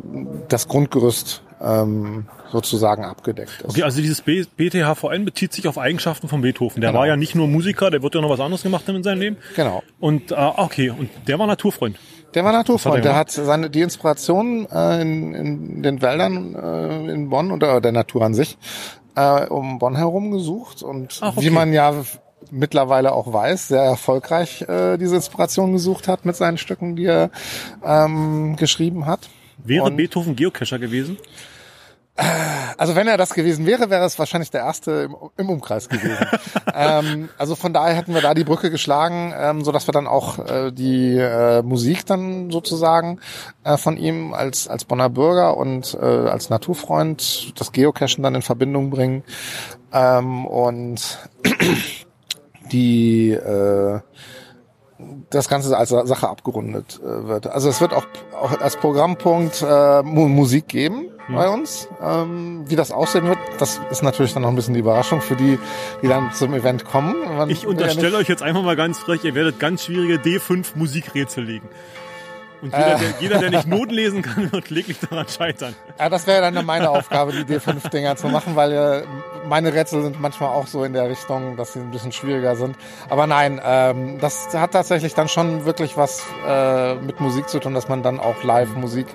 [0.48, 3.70] das Grundgerüst ähm, sozusagen abgedeckt ist.
[3.70, 6.80] Okay, also dieses B BTHVN bezieht sich auf Eigenschaften von Beethoven.
[6.80, 7.00] Der Genau.
[7.00, 9.20] war ja nicht nur Musiker, der wird ja noch was anderes gemacht haben in seinem
[9.20, 9.36] Leben.
[9.56, 9.82] Genau.
[10.00, 11.96] Und äh, okay, und der war Naturfreund.
[12.34, 12.96] Der war Naturfreund.
[12.96, 17.52] Was Der hat hat seine die Inspiration äh, in, in den Wäldern äh, in Bonn
[17.52, 18.56] oder der Natur an sich
[19.16, 21.46] äh, um Bonn herum gesucht und Ach, okay.
[21.46, 21.94] wie man ja
[22.50, 27.30] mittlerweile auch weiß, sehr erfolgreich äh, diese Inspiration gesucht hat mit seinen Stücken, die er
[27.84, 29.28] ähm, geschrieben hat.
[29.64, 31.18] Wäre Und- Beethoven Geocacher gewesen?
[32.14, 36.26] Also wenn er das gewesen wäre, wäre es wahrscheinlich der erste im, im Umkreis gewesen.
[36.74, 40.06] ähm, also von daher hätten wir da die Brücke geschlagen, ähm, so dass wir dann
[40.06, 43.18] auch äh, die äh, Musik dann sozusagen
[43.64, 48.42] äh, von ihm als als Bonner Bürger und äh, als Naturfreund das Geocachen dann in
[48.42, 49.24] Verbindung bringen
[49.92, 51.18] ähm, und
[52.72, 54.00] die äh,
[55.30, 57.46] das Ganze als Sache abgerundet äh, wird.
[57.46, 58.06] Also es wird auch,
[58.40, 61.34] auch als Programmpunkt äh, Mu Musik geben Hm.
[61.34, 61.88] bei uns.
[62.02, 65.36] Ähm, wie das aussehen wird, das ist natürlich dann noch ein bisschen die Überraschung für
[65.36, 65.58] die,
[66.02, 67.14] die dann zum Event kommen.
[67.36, 70.16] Man Ich ja unterstelle nicht- euch jetzt einfach mal ganz frech, ihr werdet ganz schwierige
[70.18, 71.68] D5 Musikrätsel legen.
[72.62, 72.78] Und Äh.
[72.78, 75.74] jeder, der, jeder, der nicht Noten lesen kann, wird kläglich daran scheitern.
[75.98, 79.02] Ja, das wäre dann meine Aufgabe, die D5-Dinger zu machen, weil äh,
[79.48, 82.76] meine Rätsel sind manchmal auch so in der Richtung, dass sie ein bisschen schwieriger sind.
[83.10, 87.74] Aber nein, ähm, das hat tatsächlich dann schon wirklich was äh, mit Musik zu tun,
[87.74, 89.06] dass man dann auch live Musik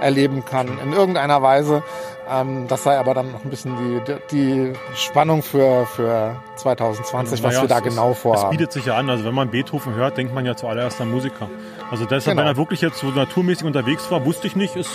[0.00, 1.82] erleben kann in irgendeiner Weise.
[2.30, 7.52] Ähm, das sei aber dann noch ein bisschen die, die Spannung für, für 2020, was
[7.52, 8.50] Naja, wir da es- genau Es vorhaben.
[8.50, 9.10] bietet sich ja an.
[9.10, 11.48] Also wenn man Beethoven hört, denkt man ja zuallererst an Musiker.
[11.90, 12.40] Also deshalb, Genau.
[12.48, 14.74] wenn er wirklich jetzt so naturmäßig unterwegs war, wusste ich nicht.
[14.76, 14.90] Ist,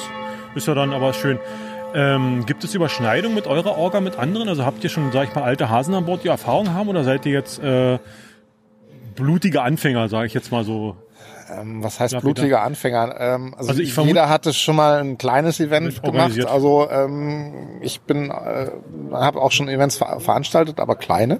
[0.55, 1.39] ist ja dann aber schön.
[1.93, 4.49] Ähm, gibt es Überschneidungen mit eurer Orga mit anderen?
[4.49, 6.87] Also habt ihr schon, sag ich mal, alte Hasen an Bord, die Erfahrung haben?
[6.89, 7.99] Oder seid ihr jetzt äh,
[9.15, 10.95] blutige Anfänger, sage ich jetzt mal so?
[11.51, 13.15] Ähm, was heißt blutiger Anfänger?
[13.19, 16.31] Ähm, also, Also vermute- jeder hatte schon mal ein kleines Event gemacht.
[16.47, 18.67] Also ähm, ich bin, äh,
[19.11, 21.39] habe auch schon Events ver veranstaltet, aber kleine.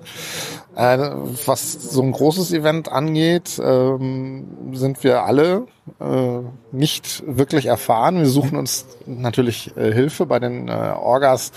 [0.76, 0.98] Äh,
[1.46, 5.68] was so ein großes Event angeht, ähm, sind wir alle
[6.00, 8.18] äh, nicht wirklich erfahren.
[8.18, 11.52] Wir suchen uns natürlich äh, Hilfe bei den äh, Orgas,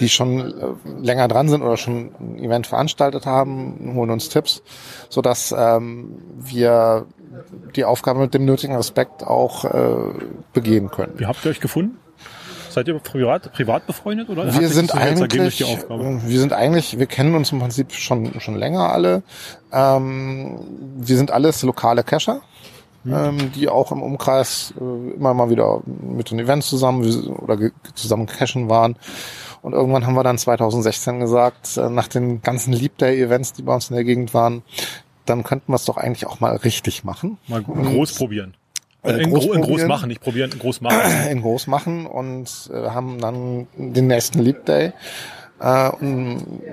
[0.00, 0.64] die schon äh,
[1.00, 4.62] länger dran sind oder schon ein Event veranstaltet haben, holen uns Tipps,
[5.08, 7.06] sodass ähm, wir
[7.74, 10.12] die Aufgabe mit dem nötigen Respekt auch äh,
[10.52, 11.12] begehen können.
[11.16, 11.98] Wie habt ihr euch gefunden?
[12.74, 14.28] Seid ihr privat, privat befreundet?
[14.28, 16.20] Oder Wir sind eigentlich, die Aufgabe?
[16.26, 19.22] wir sind eigentlich, wir kennen uns im Prinzip schon schon länger alle.
[19.72, 20.58] Ähm,
[20.96, 22.42] wir sind alles lokale Cacher.
[23.06, 27.04] Ähm, die auch im Umkreis äh, immer mal wieder mit den Events zusammen
[27.38, 27.58] oder
[27.94, 28.96] zusammen cachen waren.
[29.62, 33.62] Und irgendwann haben wir dann 2016 gesagt, äh, nach den ganzen Leap Day Events, die
[33.62, 34.62] bei uns in der Gegend waren,
[35.26, 37.38] dann könnten wir es doch eigentlich auch mal richtig machen.
[37.48, 38.54] Mal groß probieren.
[39.02, 41.00] Äh, in, groß gro in groß machen, nicht probieren, in groß machen.
[41.30, 44.92] in groß machen und äh, haben dann den nächsten Leap Day
[45.60, 45.90] äh,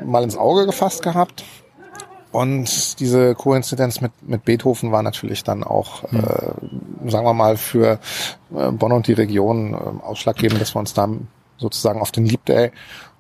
[0.06, 1.44] mal ins Auge gefasst gehabt.
[2.32, 6.20] Und diese Koinzidenz mit, mit Beethoven war natürlich dann auch, Hm.
[6.20, 8.00] äh, sagen wir mal, für
[8.56, 12.46] äh, Bonn und die Region äh, ausschlaggebend, dass wir uns dann sozusagen auf den Leap
[12.46, 12.72] Day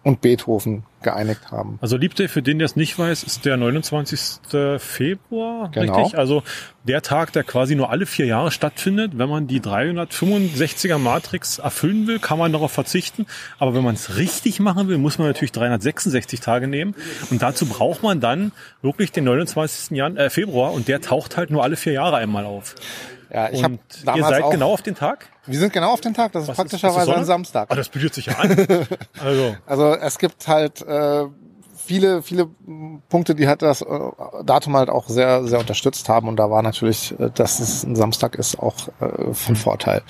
[0.04, 1.78] und Beethoven geeinigt haben.
[1.82, 4.20] Also Day, für den, der es nicht weiß, ist der 29.
[4.80, 5.96] Februar, Genau.
[5.98, 6.18] richtig?
[6.18, 6.44] Also
[6.84, 9.12] der Tag, der quasi nur alle vier Jahre stattfindet.
[9.16, 13.26] Wenn man die 365er Matrix erfüllen will, kann man darauf verzichten.
[13.60, 16.96] Aber wenn man es richtig machen will, muss man natürlich 366 Tage nehmen.
[17.30, 19.96] Und dazu braucht man dann wirklich den 29.
[19.98, 22.76] Jan äh, Februar und der taucht halt nur alle vier Jahre einmal auf.
[23.34, 25.28] Ja, ich habe Und ihr damals seid auch, genau auf den Tag?
[25.46, 27.26] wir sind genau auf den Tag, das ist Was ist- praktischerweise ein?
[27.26, 27.68] Samstag.
[27.72, 28.50] Ah, das bietet sich ja an.
[29.24, 31.26] Also, Also es gibt halt äh,
[31.78, 32.48] viele, viele
[33.10, 33.88] Punkte, die halt das äh,
[34.46, 36.28] Datum halt auch sehr, sehr unterstützt haben.
[36.28, 40.02] Und da war natürlich, äh, dass es ein Samstag ist, auch äh, von Vorteil.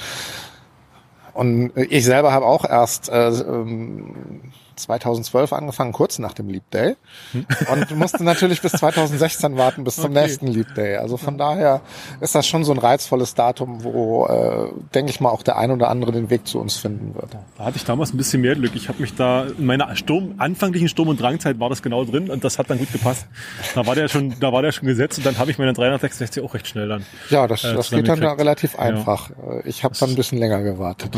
[1.34, 6.96] Und ich selber habe auch erst äh, ähm, 2012 angefangen, kurz nach dem Leap Day.
[7.72, 10.22] Und musste natürlich bis 2016 warten, bis zum Okay.
[10.22, 10.98] nächsten Leap Day.
[10.98, 11.82] Also von daher
[12.20, 15.72] ist das schon so ein reizvolles Datum, wo, äh, denke ich mal, auch der ein
[15.72, 17.30] oder andere den Weg zu uns finden wird.
[17.58, 18.72] Da hatte ich damals ein bisschen mehr Glück.
[18.76, 22.30] Ich habe mich da in meiner Sturm, anfänglichen Sturm- und Drangzeit war das genau drin
[22.30, 23.28] und das hat dann gut gepasst.
[23.76, 26.44] Da war der schon, da war der schon gesetzt und dann habe ich meine 366
[26.44, 27.06] auch recht schnell dann.
[27.30, 28.40] Ja, das, Äh, das geht dann zusammengekriegt.
[28.40, 28.80] relativ Ja.
[28.80, 29.30] einfach.
[29.32, 31.16] Äh, Ich habe dann ein bisschen länger gewartet.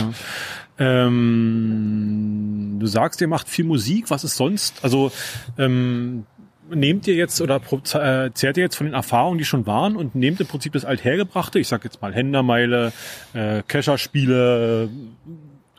[0.80, 4.10] Ähm, du sagst, ihr macht viel Musik.
[4.10, 4.84] Was ist sonst?
[4.84, 5.12] Also
[5.58, 6.26] ähm,
[6.70, 10.16] nehmt ihr jetzt oder äh, zehrt ihr jetzt von den Erfahrungen, die schon waren und
[10.16, 12.94] nehmt im Prinzip das Althergebrachte, ich sag jetzt mal Händermeile,
[13.34, 14.90] äh, Kescherspiele,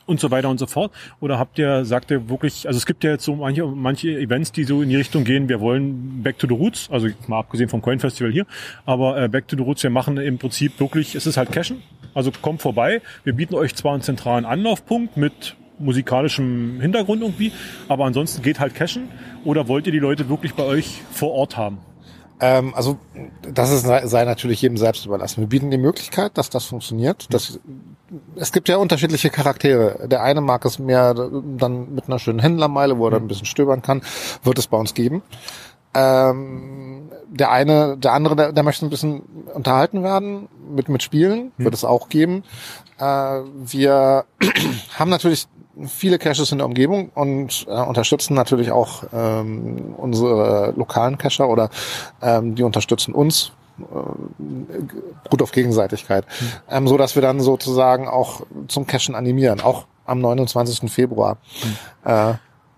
[0.06, 0.92] und so weiter und so fort?
[1.20, 4.52] Oder habt ihr, sagt ihr wirklich, also es gibt ja jetzt so manche, manche Events,
[4.52, 7.68] die so in die Richtung gehen, wir wollen Back to the Roots, also mal abgesehen
[7.68, 8.46] vom Coin Festival hier,
[8.86, 11.82] aber äh, Back to the Roots, wir machen im Prinzip wirklich, es ist halt Cashen,
[12.14, 17.52] also kommt vorbei, wir bieten euch zwar einen zentralen Anlaufpunkt mit musikalischem Hintergrund irgendwie,
[17.88, 19.08] aber ansonsten geht halt Cashen
[19.44, 21.78] oder wollt ihr die Leute wirklich bei euch vor Ort haben?
[22.40, 22.98] Ähm, also
[23.42, 25.40] das ist, sei, natürlich jedem selbst überlassen.
[25.40, 27.26] Wir bieten die Möglichkeit, dass das funktioniert.
[27.32, 27.60] Das,
[28.36, 30.08] es gibt ja unterschiedliche Charaktere.
[30.08, 33.46] Der eine mag es mehr dann mit einer schönen Händlermeile, wo er dann ein bisschen
[33.46, 34.02] stöbern kann,
[34.42, 35.22] wird es bei uns geben.
[35.94, 39.22] Ähm, der eine, der andere, der, der möchte ein bisschen
[39.54, 42.42] unterhalten werden mit mit Spielen, wird es auch geben.
[42.98, 44.24] Äh, wir
[44.98, 45.46] haben natürlich
[45.86, 51.70] viele Caches in der Umgebung und äh, unterstützen natürlich auch ähm, unsere lokalen Cacher oder
[52.22, 53.84] ähm, die unterstützen uns äh,
[55.30, 56.24] gut auf Gegenseitigkeit,
[56.70, 60.90] ähm, so dass wir dann sozusagen auch zum Cachen animieren, auch am 29.
[60.90, 61.38] Februar.
[62.04, 62.34] Äh,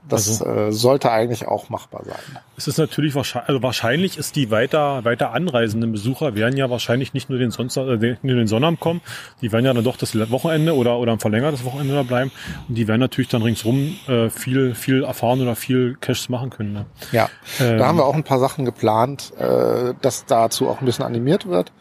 [0.08, 2.38] das äh, sollte eigentlich auch machbar sein.
[2.56, 7.12] Es ist natürlich wahrscheinlich, also wahrscheinlich ist die weiter, weiter anreisenden Besucher werden ja wahrscheinlich
[7.12, 9.00] nicht nur den, Sonntag, äh, nur den Sonnabend kommen,
[9.40, 12.30] die werden ja dann doch das Wochenende oder, oder ein verlängertes Wochenende da bleiben
[12.68, 16.72] und die werden natürlich dann ringsrum äh, viel, viel erfahren oder viel Cash machen können.
[16.72, 16.86] Ne?
[17.12, 17.28] Ja,
[17.60, 17.78] Ähm.
[17.78, 21.46] da haben wir auch ein paar Sachen geplant, äh, dass dazu auch ein bisschen animiert
[21.46, 21.72] wird.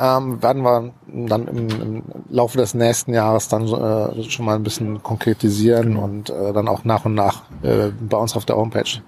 [0.00, 4.62] Ähm, werden wir dann im, im Laufe des nächsten Jahres dann äh, schon mal ein
[4.62, 6.04] bisschen konkretisieren Genau.
[6.04, 9.00] und äh, dann auch nach und nach äh, bei uns auf der Homepage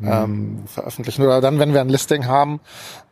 [0.00, 0.08] Mhm.
[0.10, 1.22] ähm, veröffentlichen.
[1.22, 2.58] Oder dann, wenn wir ein Listing haben,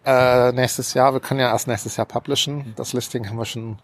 [0.05, 2.73] äh, nächstes Jahr, wir können ja erst nächstes Jahr publishen.
[2.77, 3.79] Das Listing haben wir schon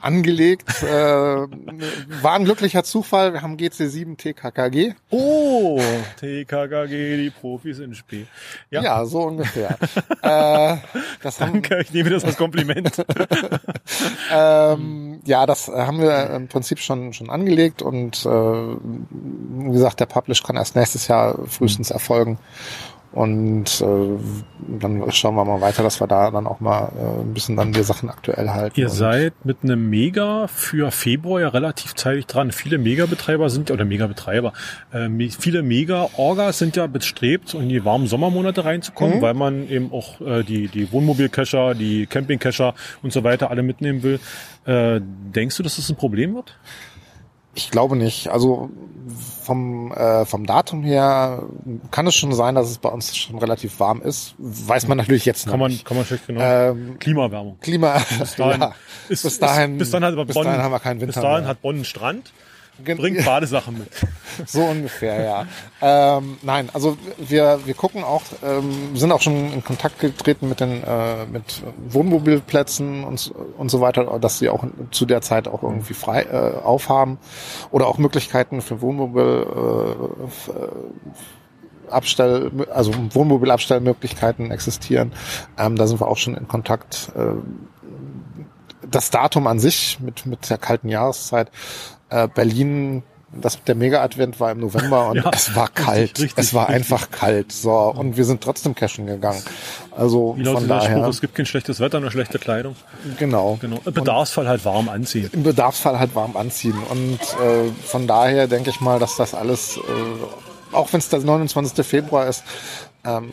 [0.00, 0.82] angelegt.
[0.82, 3.32] äh, war ein glücklicher Zufall.
[3.32, 4.94] Wir haben GC7 TKKG.
[5.10, 5.80] Oh,
[6.18, 8.26] TKKG, die Profis in Spee.
[8.70, 9.76] Ja, Ja, so ungefähr.
[10.22, 10.76] äh,
[11.22, 13.04] das haben, danke, ich nehme das als Kompliment.
[14.32, 20.06] ähm, ja, das haben wir im Prinzip schon schon angelegt und äh, wie gesagt, der
[20.06, 22.38] Publish kann erst nächstes Jahr frühestens erfolgen.
[23.14, 27.32] Und äh, dann schauen wir mal weiter, dass wir da dann auch mal äh, ein
[27.32, 28.80] bisschen dann die Sachen aktuell halten.
[28.80, 32.50] Ihr seid mit einem Mega für Februar ja relativ zeitig dran.
[32.50, 34.52] Viele Mega-Betreiber sind, oder Mega-Betreiber,
[34.92, 40.20] äh, viele Mega-Orgas sind ja bestrebt, in die warmen Sommermonate reinzukommen, weil man eben auch
[40.20, 42.74] äh, die, die Wohnmobil-Cacher, die Camping-Cacher
[43.04, 44.18] und so weiter alle mitnehmen will.
[44.66, 46.56] Äh, denkst du, dass das ein Problem wird?
[47.54, 48.28] Ich glaube nicht.
[48.28, 48.70] Also
[49.42, 51.42] vom, äh, vom Datum her
[51.90, 54.34] kann es schon sein, dass es bei uns schon relativ warm ist.
[54.38, 55.84] Weiß man natürlich jetzt noch Kann man, nicht.
[55.84, 56.40] kann man schlecht genau.
[56.40, 57.58] Ähm, Klimaerwärmung.
[57.60, 58.74] Klima, Bis dahin, ja.
[59.08, 61.22] ist, bis dahin, ist, bis dahin hat bis Bonn, dahin haben wir keinen Winter Bis
[61.22, 61.48] dahin mehr.
[61.50, 62.32] hat Bonn einen Strand,
[62.82, 63.90] bringt Badesachen mit.
[64.46, 65.46] So ungefähr, ja.
[65.80, 70.60] ähm, nein, also wir, wir gucken auch, ähm, sind auch schon in Kontakt getreten mit
[70.60, 75.62] den äh, mit Wohnmobilplätzen und, und so weiter, dass sie auch zu der Zeit auch
[75.62, 77.18] irgendwie frei äh, aufhaben
[77.70, 80.68] oder auch Möglichkeiten für Wohnmobil äh, äh,
[81.90, 85.12] Abstell, also Wohnmobilabstellmöglichkeiten existieren.
[85.58, 87.12] Ähm, da sind wir auch schon in Kontakt.
[87.14, 87.34] Äh,
[88.90, 91.50] das Datum an sich mit, mit der kalten Jahreszeit.
[92.10, 96.18] Äh, Berlin, das, der Mega-Advent war im November und Ja, es war kalt.
[96.20, 96.76] richtig, es war richtig.
[96.92, 97.50] einfach kalt.
[97.52, 99.42] So, und wir sind trotzdem cashen gegangen.
[99.90, 102.76] Also Wie von daher, Spruch, es gibt kein schlechtes Wetter, nur schlechte Kleidung.
[103.18, 103.58] genau.
[103.60, 103.80] Genau.
[103.84, 105.30] Im Bedarfsfall halt warm anziehen.
[105.32, 106.76] Im Bedarfsfall halt warm anziehen.
[106.90, 111.20] Und äh, von daher denke ich mal, dass das alles, äh, auch wenn es der
[111.20, 111.84] 29.
[111.84, 112.44] Februar ist,
[113.04, 113.30] ähm,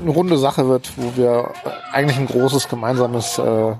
[0.00, 1.52] eine runde Sache wird, wo wir
[1.92, 3.74] eigentlich ein großes gemeinsames äh,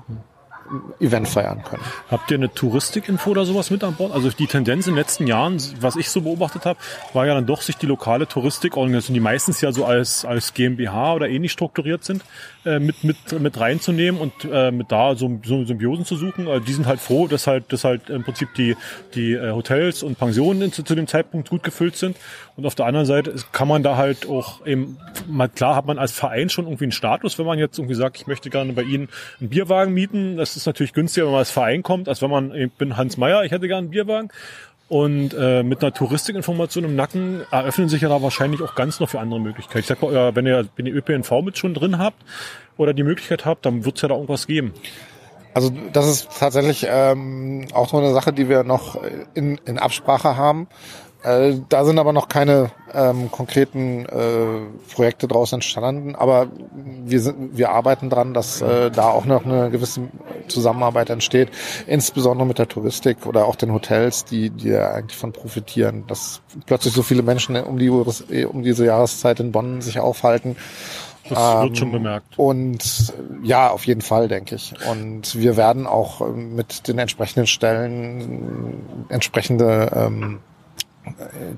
[0.99, 1.83] Event feiern können.
[2.09, 4.11] Habt ihr eine Touristik-Info oder sowas mit an Bord?
[4.11, 6.79] Also die Tendenz in den letzten Jahren, was ich so beobachtet habe,
[7.13, 11.13] war ja dann doch, sich die lokale Touristik-Organisation, die meistens ja so als, als GmbH
[11.13, 12.23] oder ähnlich strukturiert sind,
[12.65, 16.47] äh, mit, mit, mit reinzunehmen und äh, mit da so, so Symbiosen zu suchen.
[16.47, 18.75] Also die sind halt froh, dass halt, dass halt im Prinzip die,
[19.15, 22.17] die äh, Hotels und Pensionen zu, zu dem Zeitpunkt gut gefüllt sind.
[22.55, 24.97] Und auf der anderen Seite kann man da halt auch eben,
[25.27, 28.17] mal klar hat man als Verein schon irgendwie einen Status, wenn man jetzt irgendwie sagt,
[28.17, 30.37] ich möchte gerne bei Ihnen einen Bierwagen mieten.
[30.37, 33.17] Das ist natürlich günstiger, wenn man als Verein kommt, als wenn man, ich bin Hans
[33.17, 34.29] Meyer, ich hätte gerne einen Bierwagen.
[34.89, 39.09] Und äh, mit einer Touristikinformation im Nacken eröffnen sich ja da wahrscheinlich auch ganz noch
[39.09, 39.79] für andere Möglichkeiten.
[39.79, 42.21] Ich sag mal, äh, wenn ihr, wenn ihr ÖPNV mit schon drin habt
[42.77, 44.73] oder die Möglichkeit habt, dann wird es ja da irgendwas geben.
[45.53, 48.99] Also das ist tatsächlich ähm, auch so eine Sache, die wir noch
[49.33, 50.67] in, in Absprache haben.
[51.23, 56.47] Äh, da sind aber noch keine ähm, konkreten äh, Projekte draus entstanden, aber
[57.05, 60.01] wir, sind, wir arbeiten dran, dass äh, da auch noch eine gewisse
[60.49, 61.49] Zusammenarbeit entsteht,
[61.87, 66.41] insbesondere mit der Touristik oder auch den Hotels, die, die ja eigentlich von profitieren, dass
[66.65, 70.57] plötzlich so viele Menschen um, die, um diese Jahreszeit in Bonn sich aufhalten.
[71.29, 72.37] Das Ähm, wird schon bemerkt.
[72.37, 74.73] Und ja, auf jeden Fall, denke ich.
[74.91, 80.52] Und wir werden auch ähm, mit den entsprechenden Stellen äh, entsprechende ähm, äh,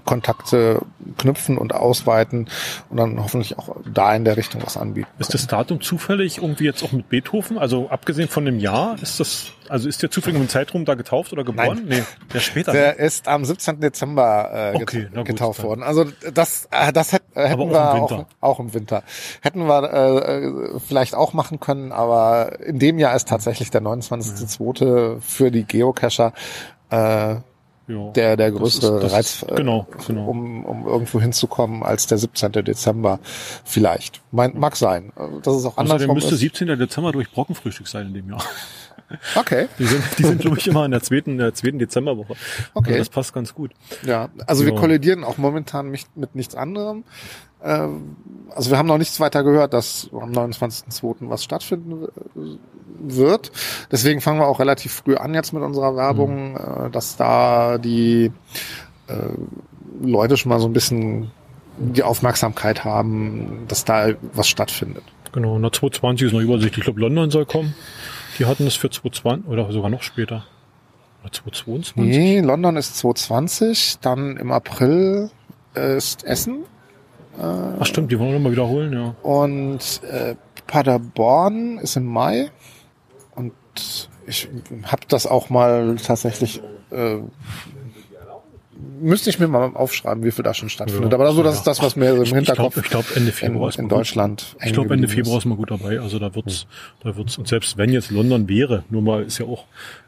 [0.05, 0.81] Kontakte
[1.17, 2.47] knüpfen und ausweiten
[2.89, 5.07] und dann hoffentlich auch da in der Richtung was anbieten.
[5.19, 7.57] Ist das Datum zufällig irgendwie jetzt auch mit Beethoven?
[7.57, 11.31] Also abgesehen von dem Jahr, ist das, also ist der zufällig im Zeitraum da getauft
[11.31, 11.83] oder geboren?
[11.85, 12.03] Nee,
[12.33, 12.71] der später.
[12.71, 13.79] Der ist am 17.
[13.79, 15.65] Dezember äh, Okay, get gut, getauft dann.
[15.67, 15.83] worden.
[15.83, 18.27] Also das, äh, das hätt, äh, hätten auch wir im auch, Winter.
[18.41, 19.03] auch im Winter.
[19.41, 25.21] Hätten wir äh, vielleicht auch machen können, aber in dem Jahr ist tatsächlich der 29.2.
[25.21, 26.33] für die Geocacher
[26.89, 27.35] äh,
[27.87, 28.11] ja.
[28.11, 30.27] der, der Das größte ist- das Reiz, äh, genau, genau.
[30.29, 32.51] Um, um irgendwo hinzukommen als der 17.
[32.63, 33.19] Dezember.
[33.63, 34.21] Vielleicht.
[34.31, 35.11] Mein, mag sein.
[35.15, 36.15] Äh, Das ist auch Außerdem andersrum.
[36.15, 36.41] müsste Ist.
[36.41, 36.67] 17.
[36.77, 38.43] Dezember durch Brockenfrühstück sein in dem Jahr.
[39.35, 39.67] Okay.
[39.77, 42.33] Die sind, die sind glaube ich, immer in der zweiten, in der zweiten Dezemberwoche.
[42.73, 42.89] Okay.
[42.89, 43.71] Also das passt ganz gut.
[44.03, 44.79] Ja, also wir Ja.
[44.79, 47.03] kollidieren auch momentan nicht mit nichts anderem.
[47.63, 48.15] Ähm,
[48.55, 51.29] Also wir haben noch nichts weiter gehört, dass am 29.02.
[51.29, 52.07] was stattfinden
[52.99, 53.51] wird.
[53.91, 56.85] Deswegen fangen wir auch relativ früh an jetzt mit unserer Werbung, Mhm.
[56.87, 58.31] äh, dass da die
[59.07, 59.13] äh,
[60.01, 61.31] Leute schon mal so ein bisschen
[61.77, 65.03] die Aufmerksamkeit haben, dass da was stattfindet.
[65.33, 66.77] Genau, na 220 ist noch Übersicht.
[66.77, 67.75] Ich glaube, London soll kommen.
[68.37, 70.45] Die hatten das für 220 oder sogar noch später.
[71.23, 71.95] Oder 222?
[71.95, 75.29] Nee, London ist 220, dann im April
[75.73, 76.65] ist Essen
[77.37, 79.15] Ach stimmt, die wollen wir nochmal wiederholen, ja.
[79.21, 80.35] Und äh,
[80.67, 82.49] Paderborn ist im Mai.
[83.35, 83.53] Und
[84.25, 84.47] ich
[84.83, 86.61] habe das auch mal tatsächlich.
[86.91, 87.17] Äh,
[89.01, 91.11] müsste ich mir mal aufschreiben, wie viel da schon stattfindet.
[91.11, 91.59] Ja, Aber so, das ja.
[91.59, 93.79] ist das, was mir so im Ich Hinterkopf glaube, ich glaub, Ende Februar in, ist
[93.79, 93.89] in.
[93.89, 94.55] Deutschland.
[94.63, 95.99] Ich glaube, Ende Februar ist mal gut dabei.
[95.99, 96.67] Also da wird's,
[97.03, 99.65] da wird's, und selbst wenn jetzt London wäre, nur mal ist ja auch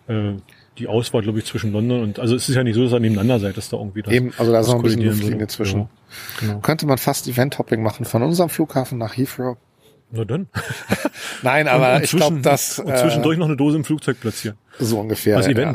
[0.07, 0.33] äh,
[0.77, 2.99] die Auswahl, glaube ich, zwischen London und, also es ist ja nicht so, dass ihr
[2.99, 5.79] nebeneinander seid, dass da irgendwie das, Eben, also da ist noch ein bisschen Luftlinie zwischen.
[5.81, 5.87] Ja,
[6.39, 6.59] genau.
[6.59, 9.57] Könnte man fast Event-Hopping machen von unserem Flughafen nach Heathrow.
[10.11, 10.47] Na dann.
[11.41, 14.19] Nein, aber Und ich zwischen- glaube, dass Und äh, zwischendurch noch eine Dose im Flugzeug
[14.21, 14.57] platzieren.
[14.79, 15.37] so ungefähr.
[15.37, 15.73] Als ja.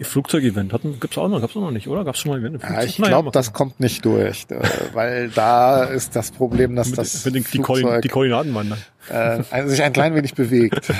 [0.00, 0.06] Event.
[0.12, 0.72] Flugzeug-Event.
[0.72, 2.04] Hatten, gibt's auch noch, gab's auch noch nicht, oder?
[2.04, 4.60] Gab's schon mal ein Event Ja, ich glaube, das kommt nicht durch, äh,
[4.94, 8.78] weil da ist das Problem, dass mit, das mit den, die, Koordin die Koordinaten wandern.
[9.10, 10.92] äh, ein- sich ein klein wenig bewegt.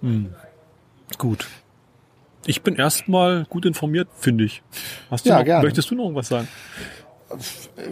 [1.18, 1.46] Gut.
[2.46, 4.62] Ich bin erstmal gut informiert, finde ich.
[5.10, 5.64] Hast du Ja, noch, gerne.
[5.64, 6.48] möchtest du noch irgendwas sagen?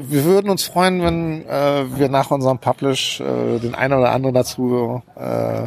[0.09, 4.35] Wir würden uns freuen, wenn äh, wir nach unserem Publish äh, den einen oder anderen
[4.35, 5.67] dazu äh, äh,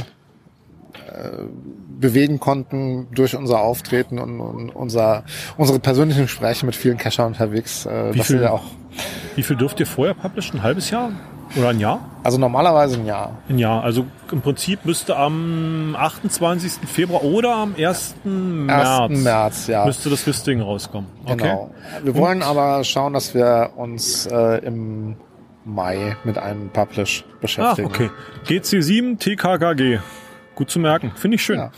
[2.02, 5.24] bewegen konnten durch unser Auftreten und, und unser,
[5.58, 7.86] unsere persönlichen Gespräche mit vielen Cacher unterwegs.
[7.86, 8.64] Äh, Wie viel- auch,
[9.36, 10.60] Wie viel dürft ihr vorher publishen?
[10.60, 11.12] Ein halbes Jahr?
[11.58, 12.00] Oder ein Jahr?
[12.24, 13.40] also normalerweise ein Jahr.
[13.50, 13.84] Ein Jahr.
[13.84, 16.88] Also im Prinzip müsste am 28.
[16.88, 18.16] Februar oder am 1.
[18.24, 19.20] März, 1.
[19.24, 19.86] März, ja.
[19.86, 21.10] müsste das Listing rauskommen.
[21.26, 21.36] Okay.
[21.38, 21.72] Genau.
[22.04, 25.16] Wir wollen aber schauen, dass wir uns äh, im
[25.66, 27.88] Mai mit einem Publish Ah, beschäftigen.
[27.88, 28.10] okay.
[28.48, 30.00] GC7 TKKG.
[30.62, 31.12] Gut zu merken.
[31.16, 31.58] Finde ich schön.
[31.58, 31.72] Ja.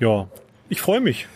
[0.00, 0.28] Ja,
[0.68, 1.26] ich freue mich.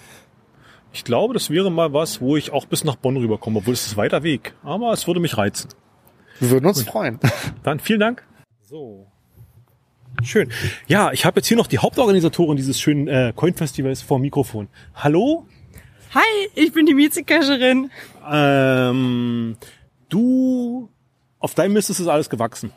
[0.92, 3.86] Ich glaube, das wäre mal was, wo ich auch bis nach Bonn rüberkomme, obwohl es
[3.86, 4.52] ist weiter Weg.
[4.62, 5.70] Aber es würde mich reizen.
[6.38, 7.18] Wir würden uns freuen.
[7.62, 8.22] Dann vielen Dank.
[8.60, 9.06] So.
[10.22, 10.52] Schön.
[10.86, 14.68] Ja, ich habe jetzt hier noch die Hauptorganisatorin dieses schönen äh, Coin-Festivals vor dem Mikrofon.
[14.94, 15.46] Hallo?
[16.14, 17.90] Hi, ich bin die Miezekascherin.
[18.30, 19.56] Ähm,
[20.10, 20.90] du,
[21.38, 22.70] auf deinem Mist ist es alles gewachsen.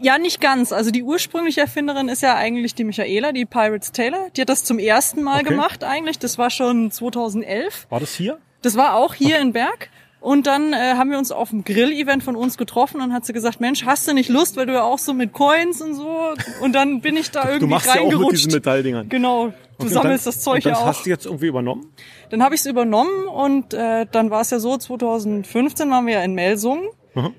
[0.00, 0.72] Ja, nicht ganz.
[0.72, 4.28] Also die ursprüngliche Erfinderin ist ja eigentlich die Michaela, die Pirates Taylor.
[4.36, 5.50] Die hat das zum ersten Mal Okay.
[5.50, 6.18] gemacht eigentlich.
[6.18, 7.86] Das war schon 2011.
[7.90, 8.38] War das hier?
[8.62, 9.90] Das war auch hier in Berg.
[10.20, 13.32] Und dann äh, haben wir uns auf dem Grill-Event von uns getroffen und hat sie
[13.32, 16.32] gesagt, Mensch, hast du nicht Lust, weil du ja auch so mit Coins und so.
[16.62, 18.32] Und dann bin ich da irgendwie Du machst ja auch mit reingerutscht.
[18.38, 19.08] diesen Metalldingern.
[19.08, 19.52] genau, du
[19.84, 20.86] Okay, sammelst dann, das Zeug ja auch.
[20.86, 21.92] hast du jetzt irgendwie übernommen?
[22.30, 26.14] Dann habe ich es übernommen und äh, dann war es ja so, 2015 waren wir
[26.14, 26.88] ja in Melsungen.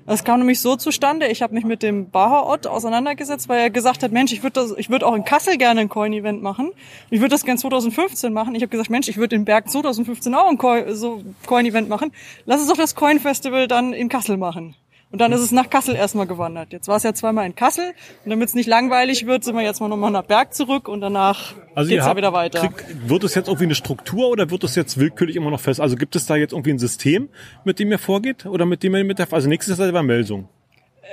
[0.06, 3.70] Das kam nämlich so zustande, ich habe mich mit dem Baha Ott auseinandergesetzt, weil er
[3.70, 6.72] gesagt hat, Mensch, ich würde würd auch in Kassel gerne ein Coin-Event machen.
[7.10, 8.54] Ich würde das gern 2015 machen.
[8.54, 12.12] Ich habe gesagt, Mensch, ich würde in Berg 2015 auch ein Coin-Event machen.
[12.44, 14.74] Lass uns doch das Coin-Festival dann in Kassel machen.
[15.10, 16.70] Und dann ist es nach Kassel erstmal gewandert.
[16.70, 17.94] Jetzt war es ja zweimal in Kassel.
[18.24, 21.00] Und damit es nicht langweilig wird, sind wir jetzt mal nochmal nach Berg zurück und
[21.00, 22.60] danach Also geht's ja wieder weiter.
[22.60, 25.80] krieg- wird es jetzt irgendwie eine Struktur oder wird es jetzt willkürlich immer noch fest?
[25.80, 27.30] Also gibt es da jetzt irgendwie ein System,
[27.64, 30.48] mit dem ihr vorgeht oder mit dem ihr mit der, also nächstes Jahr war Meldung.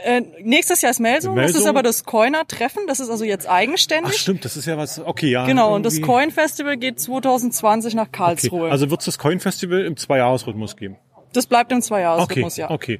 [0.03, 1.37] Äh, nächstes Jahr ist Melsung.
[1.37, 1.69] Das ist Melsung?
[1.69, 2.81] aber das Coiner-Treffen.
[2.87, 4.17] Das ist also jetzt Ach eigenständig.
[4.17, 5.45] stimmt, das ist ja was, okay, ja.
[5.45, 8.11] Genau, und das irgendwie- Coin-Festival geht 2020 nach okay.
[8.11, 8.69] Karlsruhe.
[8.71, 10.97] Also wird es das Coin-Festival im Zweijahresrhythmus geben?
[11.31, 12.69] das bleibt im Okay, Zweijahresrhythmus, ja.
[12.69, 12.99] okay.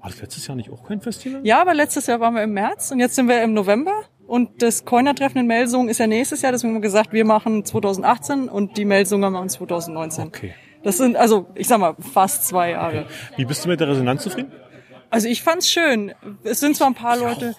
[0.00, 1.40] War das letztes Jahr nicht auch Coin-Festival?
[1.44, 4.04] Ja, aber letztes Jahr waren wir im März und jetzt sind wir im November.
[4.26, 6.52] Und das Coiner-Treffen in Melsungen ist ja nächstes Jahr.
[6.52, 10.28] Deswegen haben wir gesagt, wir machen 2018 und die Melsunger machen 2019.
[10.28, 10.54] Okay.
[10.82, 13.06] Das sind, also, ich sag mal, fast zwei Jahre.
[13.36, 14.52] Wie bist du mit der Resonanz zufrieden?
[15.10, 16.14] Also ich fand's schön.
[16.44, 17.56] Es sind zwar ein paar Leute,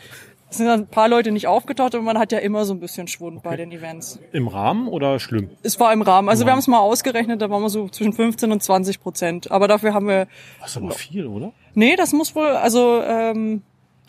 [0.51, 3.07] es sind ein paar Leute nicht aufgetaucht, aber man hat ja immer so ein bisschen
[3.07, 4.19] Schwund bei den Events.
[4.33, 5.49] Im Rahmen oder schlimm?
[5.63, 6.27] Es war im Rahmen.
[6.27, 9.49] Also wir haben es mal ausgerechnet, da waren wir so zwischen 15 und 20 Prozent.
[9.49, 10.27] Aber dafür haben wir,
[10.59, 11.53] Das ist aber viel, oder?
[11.73, 13.61] nee, das muss wohl, also ähm,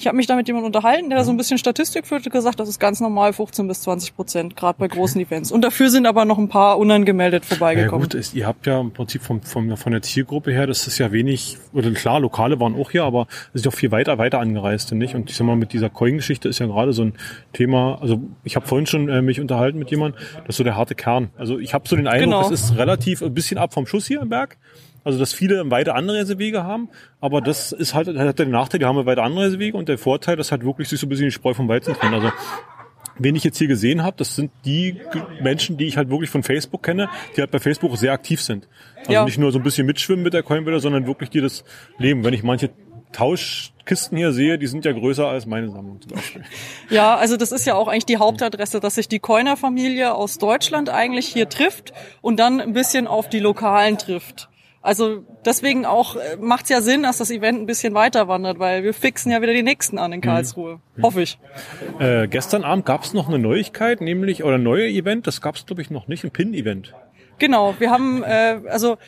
[0.02, 2.58] ich habe mich da mit jemandem unterhalten, der da so ein bisschen Statistik führte, gesagt,
[2.58, 5.52] das ist ganz normal 15 bis 20 Prozent, gerade bei großen Events.
[5.52, 8.02] Und dafür sind aber noch ein paar unangemeldet Ja vorbeigekommen.
[8.08, 10.98] gut, ist, ihr habt ja im Prinzip vom, vom, von der Zielgruppe her, das ist
[10.98, 14.18] ja wenig, oder klar, Lokale waren auch hier, aber es ist ja auch viel weiter,
[14.18, 15.14] weiter angereist, nicht?
[15.14, 17.12] Und ich sag mal, mit dieser Coin-Geschichte ist ja gerade so ein
[17.52, 20.76] Thema, also ich habe vorhin schon äh, mich unterhalten mit jemandem, das ist so der
[20.76, 21.30] harte Kern.
[21.38, 22.50] Also ich habe so den Eindruck, Genau.
[22.50, 24.56] es ist relativ ein bisschen ab vom Schuss hier im Berg.
[25.04, 26.88] Also dass viele weite Anreisewege haben,
[27.20, 30.52] aber das ist halt, hat den Nachteil, die haben weite Anreisewege und der Vorteil, dass
[30.52, 32.14] halt wirklich sich so ein bisschen die Spreu vom Weizen trennt.
[32.14, 32.30] Also
[33.18, 35.00] wen ich jetzt hier gesehen habe, das sind die
[35.40, 38.68] Menschen, die ich halt wirklich von Facebook kenne, die halt bei Facebook sehr aktiv sind.
[39.00, 39.24] Also Ja.
[39.24, 41.64] nicht nur so ein bisschen mitschwimmen mit der Coinbiller, sondern wirklich die das
[41.98, 42.24] leben.
[42.24, 42.70] Wenn ich manche
[43.12, 46.42] Tauschkisten hier sehe, die sind ja größer als meine Sammlung zum Beispiel.
[46.90, 50.88] Ja, also das ist ja auch eigentlich die Hauptadresse, dass sich die Coiner-Familie aus Deutschland
[50.88, 54.48] eigentlich hier trifft und dann ein bisschen auf die Lokalen trifft.
[54.82, 58.82] Also deswegen auch äh, macht's ja Sinn, dass das Event ein bisschen weiter wandert, weil
[58.82, 60.80] wir fixen ja wieder die nächsten an in Karlsruhe.
[61.00, 61.38] Hoffe ich.
[62.00, 65.54] Äh, gestern Abend gab es noch eine Neuigkeit, nämlich, oder ein neues Event, das gab
[65.54, 66.94] es glaube ich noch nicht, ein Pin-Event.
[67.38, 68.98] Genau, wir haben äh, also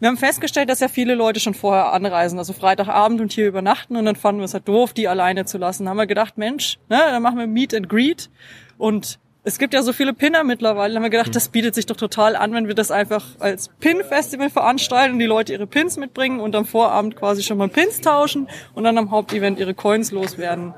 [0.00, 3.96] wir haben festgestellt, dass ja viele Leute schon vorher anreisen, also Freitagabend und hier übernachten
[3.96, 5.84] und dann fanden wir es halt doof, die alleine zu lassen.
[5.84, 8.28] Dann haben wir gedacht, Mensch, ne, dann machen wir Meet and Greet
[8.76, 10.94] und es gibt ja so viele Pinner mittlerweile.
[10.94, 13.68] Dann haben wir gedacht, das bietet sich doch total an, wenn wir das einfach als
[13.80, 18.00] Pin-Festival veranstalten und die Leute ihre Pins mitbringen und am Vorabend quasi schon mal Pins
[18.00, 20.74] tauschen und dann am Hauptevent ihre Coins loswerden.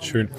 [0.00, 0.30] Schön.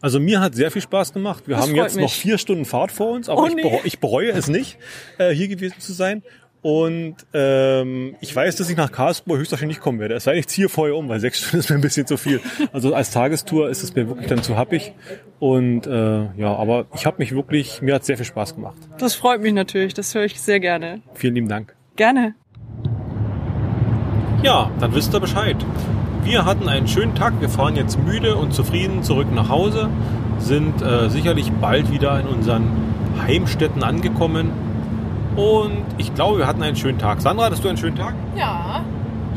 [0.00, 1.44] Also mir hat sehr viel Spaß gemacht.
[1.46, 2.14] Wir Das haben jetzt noch mich.
[2.14, 3.62] vier Stunden Fahrt vor uns, aber Oh, ich, nee.
[3.62, 4.78] bereue, ich bereue es nicht,
[5.18, 6.22] äh, hier gewesen zu sein.
[6.60, 10.14] Und ähm, ich weiß, dass ich nach Karlsruhe höchstwahrscheinlich nicht kommen werde.
[10.14, 12.16] Es sei denn, ich ziehe vorher um, weil sechs Stunden ist mir ein bisschen zu
[12.16, 12.40] viel.
[12.72, 14.92] Also als Tagestour ist es mir wirklich dann zu happig.
[15.38, 18.76] Und äh, ja, aber ich habe mich wirklich, mir hat sehr viel Spaß gemacht.
[18.98, 21.00] Das freut mich natürlich, das höre ich sehr gerne.
[21.14, 21.74] Vielen lieben Dank.
[21.96, 22.34] Gerne.
[24.42, 25.56] Ja, dann wisst ihr Bescheid.
[26.24, 27.40] Wir hatten einen schönen Tag.
[27.40, 29.88] Wir fahren jetzt müde und zufrieden zurück nach Hause.
[30.38, 32.70] Sind äh, sicherlich bald wieder in unseren
[33.26, 34.50] Heimstätten angekommen.
[35.38, 37.20] Und ich glaube, wir hatten einen schönen Tag.
[37.20, 38.14] Sandra, hattest du einen schönen Tag?
[38.36, 38.84] Ja.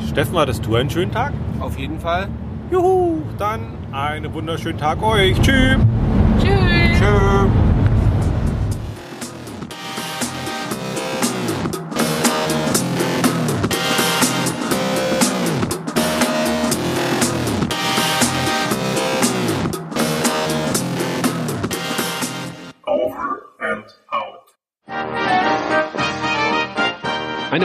[0.10, 1.32] Steffen, hattest du einen schönen Tag?
[1.60, 2.28] Auf jeden Fall.
[2.72, 5.39] Juhu, dann einen wunderschönen Tag euch.
[5.41, 5.78] Tschüss.
[6.39, 6.97] Tschüss.
[6.97, 7.71] Tschüss.